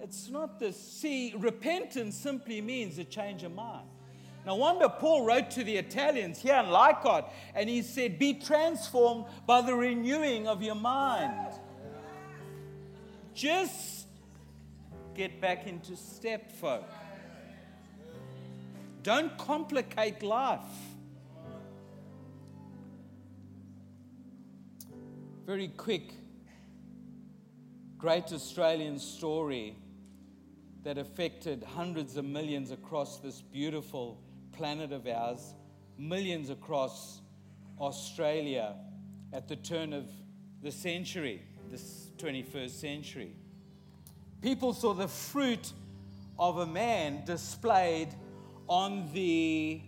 It's 0.00 0.28
not 0.28 0.58
this 0.58 0.80
see 0.80 1.34
repentance 1.36 2.16
simply 2.16 2.60
means 2.60 2.98
a 2.98 3.04
change 3.04 3.42
of 3.42 3.54
mind. 3.54 3.88
No 4.44 4.54
wonder 4.54 4.88
paul 4.88 5.24
wrote 5.24 5.50
to 5.52 5.64
the 5.64 5.76
italians 5.76 6.40
here 6.40 6.54
in 6.54 6.70
Leichhardt 6.70 7.24
and 7.54 7.68
he 7.68 7.82
said 7.82 8.18
be 8.18 8.34
transformed 8.34 9.24
by 9.46 9.60
the 9.60 9.74
renewing 9.74 10.46
of 10.46 10.62
your 10.62 10.76
mind. 10.76 11.52
Just 13.34 14.06
get 15.14 15.40
back 15.40 15.66
into 15.66 15.96
step 15.96 16.52
folk 16.52 16.84
don't 19.06 19.38
complicate 19.38 20.20
life 20.24 20.58
very 25.46 25.68
quick, 25.68 26.12
great 27.96 28.32
Australian 28.32 28.98
story 28.98 29.76
that 30.82 30.98
affected 30.98 31.62
hundreds 31.62 32.16
of 32.16 32.24
millions 32.24 32.72
across 32.72 33.20
this 33.20 33.42
beautiful 33.42 34.20
planet 34.50 34.90
of 34.90 35.06
ours, 35.06 35.54
millions 35.96 36.50
across 36.50 37.20
Australia 37.78 38.74
at 39.32 39.46
the 39.46 39.54
turn 39.54 39.92
of 39.92 40.06
the 40.64 40.72
century, 40.72 41.44
this 41.70 42.10
21st 42.16 42.70
century. 42.70 43.36
People 44.42 44.72
saw 44.72 44.94
the 44.94 45.06
fruit 45.06 45.72
of 46.40 46.58
a 46.58 46.66
man 46.66 47.24
displayed 47.24 48.08
on 48.68 49.08
the 49.12 49.80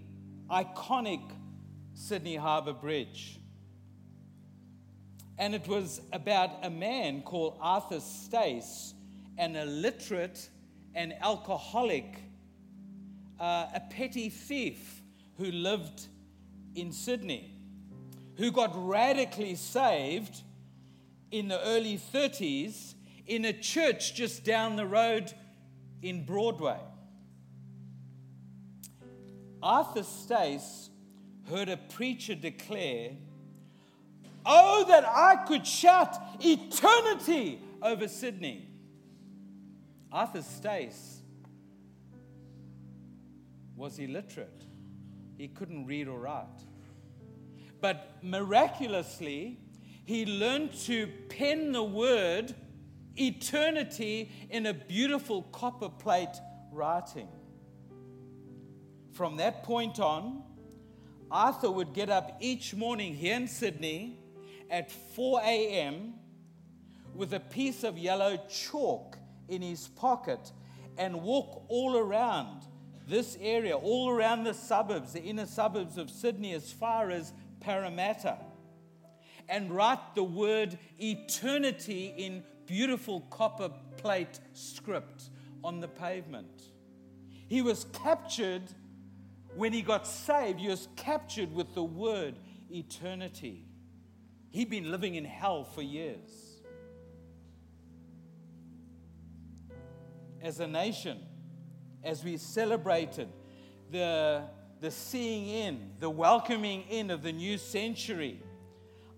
iconic 0.50 1.22
Sydney 1.94 2.36
Harbour 2.36 2.72
Bridge. 2.72 3.40
And 5.38 5.54
it 5.54 5.66
was 5.68 6.00
about 6.12 6.50
a 6.62 6.70
man 6.70 7.22
called 7.22 7.58
Arthur 7.60 8.00
Stace 8.00 8.94
an 9.38 9.54
illiterate, 9.54 10.50
an 10.94 11.14
alcoholic, 11.20 12.16
uh, 13.38 13.66
a 13.72 13.80
petty 13.88 14.28
thief 14.28 15.00
who 15.38 15.44
lived 15.52 16.08
in 16.74 16.92
Sydney, 16.92 17.54
who 18.36 18.50
got 18.50 18.72
radically 18.74 19.54
saved 19.54 20.42
in 21.30 21.48
the 21.48 21.60
early 21.66 21.98
30s 22.12 22.94
in 23.26 23.44
a 23.44 23.52
church 23.52 24.14
just 24.14 24.44
down 24.44 24.74
the 24.74 24.86
road 24.86 25.32
in 26.02 26.24
Broadway. 26.24 26.80
Arthur 29.62 30.02
Stace 30.02 30.90
heard 31.48 31.68
a 31.68 31.76
preacher 31.76 32.34
declare, 32.34 33.10
Oh, 34.46 34.84
that 34.88 35.04
I 35.04 35.44
could 35.46 35.66
shout 35.66 36.16
eternity 36.40 37.60
over 37.82 38.08
Sydney. 38.08 38.68
Arthur 40.10 40.42
Stace 40.42 41.20
was 43.76 43.98
illiterate, 43.98 44.64
he 45.36 45.48
couldn't 45.48 45.86
read 45.86 46.08
or 46.08 46.18
write. 46.18 46.46
But 47.80 48.16
miraculously, 48.22 49.58
he 50.04 50.26
learned 50.26 50.72
to 50.86 51.06
pen 51.28 51.72
the 51.72 51.84
word 51.84 52.54
eternity 53.16 54.30
in 54.50 54.66
a 54.66 54.74
beautiful 54.74 55.42
copper 55.42 55.88
plate 55.88 56.40
writing. 56.72 57.28
From 59.18 59.38
that 59.38 59.64
point 59.64 59.98
on, 59.98 60.44
Arthur 61.28 61.72
would 61.72 61.92
get 61.92 62.08
up 62.08 62.36
each 62.38 62.72
morning 62.72 63.16
here 63.16 63.34
in 63.34 63.48
Sydney 63.48 64.16
at 64.70 64.92
4 64.92 65.40
a.m. 65.40 66.14
with 67.16 67.34
a 67.34 67.40
piece 67.40 67.82
of 67.82 67.98
yellow 67.98 68.38
chalk 68.48 69.18
in 69.48 69.60
his 69.60 69.88
pocket 69.88 70.52
and 70.96 71.20
walk 71.20 71.64
all 71.66 71.96
around 71.96 72.62
this 73.08 73.36
area, 73.40 73.76
all 73.76 74.08
around 74.08 74.44
the 74.44 74.54
suburbs, 74.54 75.14
the 75.14 75.22
inner 75.24 75.46
suburbs 75.46 75.98
of 75.98 76.10
Sydney, 76.10 76.52
as 76.52 76.70
far 76.72 77.10
as 77.10 77.32
Parramatta, 77.58 78.38
and 79.48 79.72
write 79.72 80.14
the 80.14 80.22
word 80.22 80.78
eternity 80.96 82.14
in 82.16 82.44
beautiful 82.66 83.22
copper 83.30 83.72
plate 83.96 84.38
script 84.52 85.24
on 85.64 85.80
the 85.80 85.88
pavement. 85.88 86.62
He 87.48 87.62
was 87.62 87.84
captured 87.92 88.62
when 89.58 89.72
he 89.72 89.82
got 89.82 90.06
saved, 90.06 90.60
he 90.60 90.68
was 90.68 90.86
captured 90.94 91.52
with 91.52 91.74
the 91.74 91.82
word 91.82 92.38
eternity. 92.70 93.66
He'd 94.50 94.70
been 94.70 94.92
living 94.92 95.16
in 95.16 95.24
hell 95.24 95.64
for 95.64 95.82
years. 95.82 96.60
As 100.40 100.60
a 100.60 100.66
nation, 100.68 101.18
as 102.04 102.22
we 102.22 102.36
celebrated 102.36 103.28
the, 103.90 104.44
the 104.80 104.92
seeing 104.92 105.48
in, 105.48 105.90
the 105.98 106.08
welcoming 106.08 106.84
in 106.88 107.10
of 107.10 107.24
the 107.24 107.32
new 107.32 107.58
century, 107.58 108.40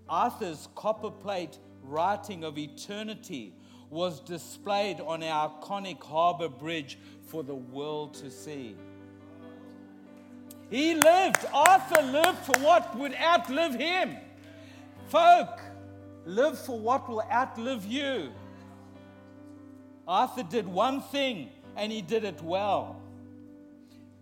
Arthur's 0.08 0.68
copperplate 0.74 1.58
writing 1.82 2.44
of 2.44 2.56
eternity 2.56 3.52
was 3.90 4.20
displayed 4.20 5.02
on 5.02 5.22
our 5.22 5.50
iconic 5.50 6.02
harbour 6.02 6.48
bridge 6.48 6.98
for 7.26 7.42
the 7.42 7.54
world 7.54 8.14
to 8.14 8.30
see. 8.30 8.74
He 10.70 10.94
lived, 10.94 11.44
Arthur 11.52 12.02
lived 12.02 12.38
for 12.38 12.58
what 12.60 12.96
would 12.96 13.14
outlive 13.16 13.74
him. 13.74 14.16
Folk, 15.08 15.60
live 16.24 16.58
for 16.58 16.78
what 16.78 17.08
will 17.08 17.22
outlive 17.22 17.84
you. 17.84 18.30
Arthur 20.06 20.44
did 20.44 20.66
one 20.68 21.02
thing 21.02 21.50
and 21.76 21.90
he 21.90 22.02
did 22.02 22.24
it 22.24 22.40
well, 22.42 23.00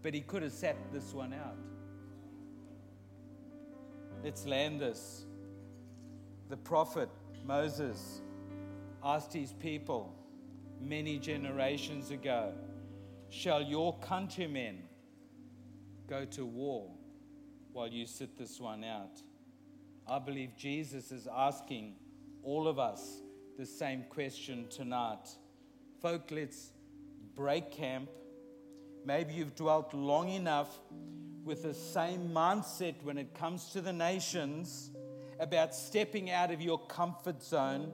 but 0.03 0.15
he 0.15 0.23
could 0.23 0.43
have 0.43 0.53
sat 0.53 0.77
this 0.91 1.13
one 1.13 1.35
out. 1.35 1.57
Let's 4.25 4.47
land 4.47 4.81
this. 4.81 5.27
The 6.49 6.57
prophet 6.57 7.11
Moses 7.45 8.23
asked 9.05 9.33
his 9.33 9.53
people 9.53 10.15
many 10.81 11.19
generations 11.19 12.11
ago 12.11 12.53
Shall 13.31 13.61
your 13.61 13.99
countrymen 13.99 14.88
go 16.09 16.25
to 16.25 16.47
war 16.47 16.91
while 17.73 17.89
you 17.89 18.07
sit 18.07 18.37
this 18.39 18.59
one 18.59 18.83
out? 18.83 19.23
I 20.07 20.19
believe 20.19 20.57
Jesus 20.57 21.13
is 21.13 21.29
asking 21.33 21.97
all 22.43 22.67
of 22.67 22.79
us 22.79 23.21
the 23.59 23.67
same 23.67 24.05
question 24.09 24.67
tonight. 24.71 25.29
Folk, 26.01 26.31
let's 26.31 26.73
break 27.35 27.71
camp. 27.71 28.09
Maybe 29.05 29.35
you've 29.35 29.55
dwelt 29.55 29.93
long 29.93 30.31
enough 30.31 30.81
with 31.45 31.63
the 31.63 31.75
same 31.75 32.31
mindset 32.31 32.95
when 33.03 33.19
it 33.19 33.35
comes 33.35 33.71
to 33.71 33.81
the 33.81 33.93
nations 33.93 34.91
about 35.41 35.75
stepping 35.75 36.31
out 36.31 36.51
of 36.51 36.61
your 36.61 36.79
comfort 36.87 37.43
zone, 37.43 37.93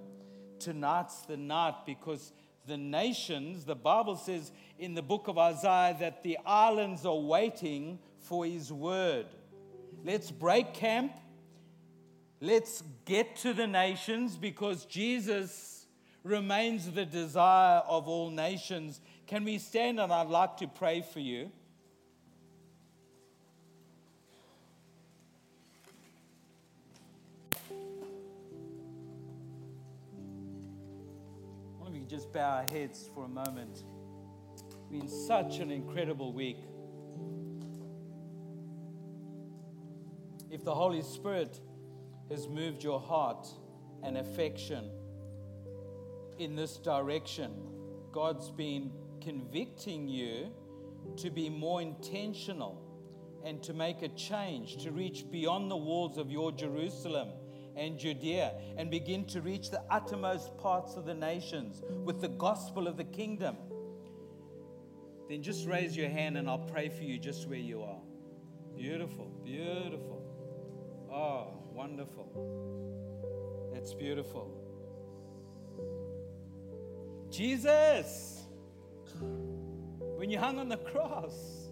tonight's 0.58 1.22
the 1.22 1.36
night 1.36 1.74
because 1.84 2.32
the 2.66 2.76
nations, 2.76 3.64
the 3.64 3.74
Bible 3.74 4.16
says 4.16 4.52
in 4.78 4.94
the 4.94 5.02
book 5.02 5.28
of 5.28 5.38
Isaiah 5.38 5.96
that 6.00 6.22
the 6.22 6.38
islands 6.46 7.04
are 7.04 7.18
waiting 7.18 7.98
for 8.20 8.44
his 8.44 8.72
word. 8.72 9.26
Let's 10.04 10.30
break 10.30 10.74
camp. 10.74 11.12
Let's 12.40 12.82
get 13.04 13.36
to 13.36 13.52
the 13.52 13.66
nations 13.66 14.36
because 14.36 14.84
Jesus 14.84 15.86
remains 16.22 16.90
the 16.90 17.04
desire 17.04 17.82
of 17.86 18.08
all 18.08 18.30
nations. 18.30 19.00
Can 19.26 19.44
we 19.44 19.58
stand 19.58 20.00
and 20.00 20.12
I'd 20.12 20.28
like 20.28 20.56
to 20.58 20.66
pray 20.66 21.02
for 21.02 21.20
you? 21.20 21.50
Just 32.14 32.32
bow 32.32 32.58
our 32.58 32.66
heads 32.70 33.10
for 33.12 33.24
a 33.24 33.28
moment. 33.28 33.82
It's 34.54 34.84
been 34.88 35.08
such 35.08 35.58
an 35.58 35.72
incredible 35.72 36.32
week. 36.32 36.58
If 40.48 40.62
the 40.62 40.72
Holy 40.72 41.02
Spirit 41.02 41.58
has 42.30 42.46
moved 42.46 42.84
your 42.84 43.00
heart 43.00 43.48
and 44.04 44.16
affection 44.16 44.92
in 46.38 46.54
this 46.54 46.76
direction, 46.76 47.50
God's 48.12 48.48
been 48.48 48.92
convicting 49.20 50.06
you 50.06 50.52
to 51.16 51.30
be 51.30 51.50
more 51.50 51.82
intentional 51.82 52.80
and 53.44 53.60
to 53.64 53.74
make 53.74 54.02
a 54.02 54.08
change, 54.10 54.84
to 54.84 54.92
reach 54.92 55.24
beyond 55.32 55.68
the 55.68 55.76
walls 55.76 56.16
of 56.16 56.30
your 56.30 56.52
Jerusalem 56.52 57.30
and 57.76 57.98
Judea 57.98 58.52
and 58.76 58.90
begin 58.90 59.24
to 59.26 59.40
reach 59.40 59.70
the 59.70 59.82
uttermost 59.90 60.56
parts 60.58 60.96
of 60.96 61.04
the 61.04 61.14
nations 61.14 61.82
with 62.04 62.20
the 62.20 62.28
gospel 62.28 62.86
of 62.86 62.96
the 62.96 63.04
kingdom, 63.04 63.56
then 65.28 65.42
just 65.42 65.66
raise 65.66 65.96
your 65.96 66.08
hand 66.08 66.36
and 66.36 66.48
I'll 66.48 66.58
pray 66.58 66.88
for 66.88 67.02
you 67.02 67.18
just 67.18 67.48
where 67.48 67.58
you 67.58 67.82
are. 67.82 68.00
Beautiful, 68.76 69.30
beautiful. 69.44 70.22
Oh, 71.12 71.54
wonderful. 71.72 73.70
That's 73.72 73.94
beautiful. 73.94 74.50
Jesus, 77.30 78.44
when 80.16 80.30
you 80.30 80.38
hung 80.38 80.58
on 80.58 80.68
the 80.68 80.76
cross, 80.76 81.68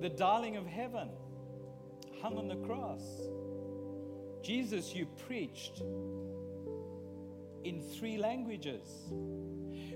the 0.00 0.08
darling 0.08 0.56
of 0.56 0.66
heaven 0.66 1.08
hung 2.22 2.38
on 2.38 2.48
the 2.48 2.56
cross. 2.56 3.02
Jesus, 4.48 4.94
you 4.94 5.04
preached 5.26 5.82
in 7.64 7.82
three 7.82 8.16
languages. 8.16 8.80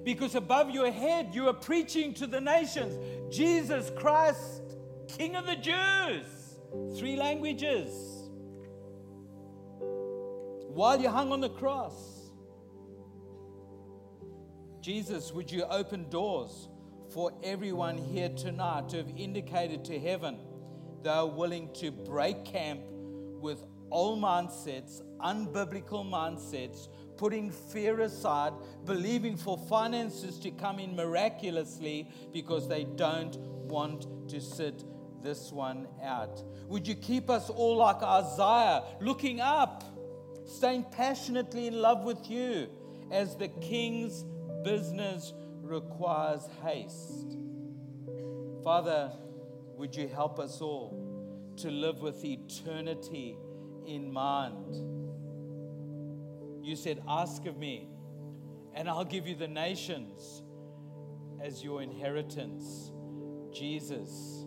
Because 0.05 0.35
above 0.35 0.71
your 0.71 0.93
head, 0.93 1.31
you 1.33 1.49
are 1.49 1.55
preaching 1.55 2.13
to 2.13 2.27
the 2.27 2.39
nations 2.39 2.99
Jesus 3.35 3.91
Christ, 3.97 4.77
King 5.09 5.37
of 5.37 5.47
the 5.47 5.57
Jews. 5.57 6.59
Three 6.99 7.17
languages. 7.17 7.89
While 10.75 11.01
you 11.01 11.09
hung 11.09 11.33
on 11.33 11.41
the 11.41 11.49
cross, 11.49 12.31
Jesus, 14.83 15.33
would 15.33 15.51
you 15.51 15.65
open 15.65 16.11
doors 16.11 16.69
for 17.09 17.33
everyone 17.43 17.97
here 17.97 18.29
tonight 18.29 18.91
to 18.91 18.99
have 18.99 19.09
indicated 19.17 19.83
to 19.87 19.99
heaven 19.99 20.37
they 21.03 21.11
are 21.11 21.27
willing 21.27 21.73
to 21.75 21.91
break 21.91 22.45
camp 22.45 22.81
with 23.41 23.65
old 23.93 24.21
mindsets, 24.21 25.03
unbiblical 25.21 26.05
mindsets, 26.05 26.89
putting 27.17 27.51
fear 27.51 28.01
aside, 28.01 28.53
believing 28.85 29.37
for 29.37 29.57
finances 29.69 30.39
to 30.41 30.51
come 30.51 30.79
in 30.79 30.97
miraculously 30.97 32.09
because 32.33 32.69
they 32.69 32.85
don't 32.85 33.39
want 33.39 34.07
to 34.29 34.41
sit 34.41 34.85
this 35.23 35.53
one 35.53 35.87
out. 36.03 36.43
Would 36.67 36.89
you 36.89 36.97
keep 36.97 37.31
us 37.31 37.49
all 37.49 37.77
like 37.77 38.03
Isaiah, 38.03 38.83
looking 39.01 39.41
up, 39.41 39.85
staying 40.47 40.87
passionately 40.91 41.69
in 41.69 41.81
love 41.81 42.03
with 42.03 42.29
you, 42.29 42.69
as 43.13 43.37
the 43.37 43.49
king's 43.49 44.25
business 44.65 45.33
requires 45.63 46.49
haste. 46.63 47.37
Father, 48.65 49.13
would 49.77 49.95
you 49.95 50.09
help 50.09 50.39
us 50.39 50.61
all 50.61 51.53
to 51.57 51.71
live 51.71 52.01
with 52.01 52.25
eternity 52.25 53.37
in 53.87 54.13
mind? 54.13 54.75
You 56.65 56.77
said, 56.77 57.03
Ask 57.09 57.47
of 57.47 57.57
me, 57.57 57.89
and 58.75 58.89
I'll 58.89 59.05
give 59.05 59.27
you 59.27 59.35
the 59.35 59.49
nations 59.49 60.43
as 61.43 61.63
your 61.63 61.83
inheritance. 61.83 62.93
Jesus, 63.53 64.45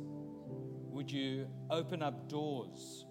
would 0.96 1.12
you 1.12 1.48
open 1.70 2.02
up 2.02 2.30
doors 2.30 3.06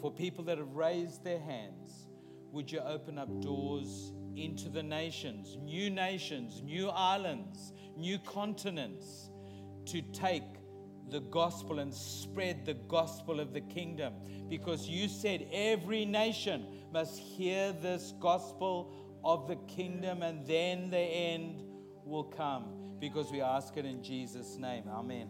for 0.00 0.12
people 0.12 0.44
that 0.44 0.58
have 0.58 0.74
raised 0.74 1.24
their 1.24 1.40
hands? 1.40 2.08
Would 2.50 2.72
you 2.72 2.80
open 2.80 3.18
up 3.18 3.40
doors 3.40 4.12
into 4.36 4.68
the 4.68 4.82
nations, 4.82 5.56
new 5.62 5.90
nations, 5.90 6.62
new 6.62 6.88
islands, 6.88 7.72
new 7.96 8.18
continents 8.18 9.30
to 9.86 10.02
take 10.12 10.42
the 11.10 11.20
gospel 11.20 11.78
and 11.78 11.92
spread 11.92 12.64
the 12.64 12.74
gospel 12.74 13.40
of 13.40 13.52
the 13.52 13.60
kingdom. 13.60 14.14
Because 14.48 14.88
you 14.88 15.08
said 15.08 15.46
every 15.52 16.04
nation 16.04 16.66
must 16.92 17.18
hear 17.18 17.72
this 17.72 18.12
gospel 18.20 19.20
of 19.24 19.48
the 19.48 19.56
kingdom, 19.66 20.22
and 20.22 20.46
then 20.46 20.90
the 20.90 20.98
end 20.98 21.62
will 22.04 22.24
come. 22.24 22.96
Because 22.98 23.30
we 23.30 23.40
ask 23.40 23.76
it 23.76 23.84
in 23.84 24.02
Jesus' 24.02 24.56
name. 24.56 24.84
Amen. 24.88 25.28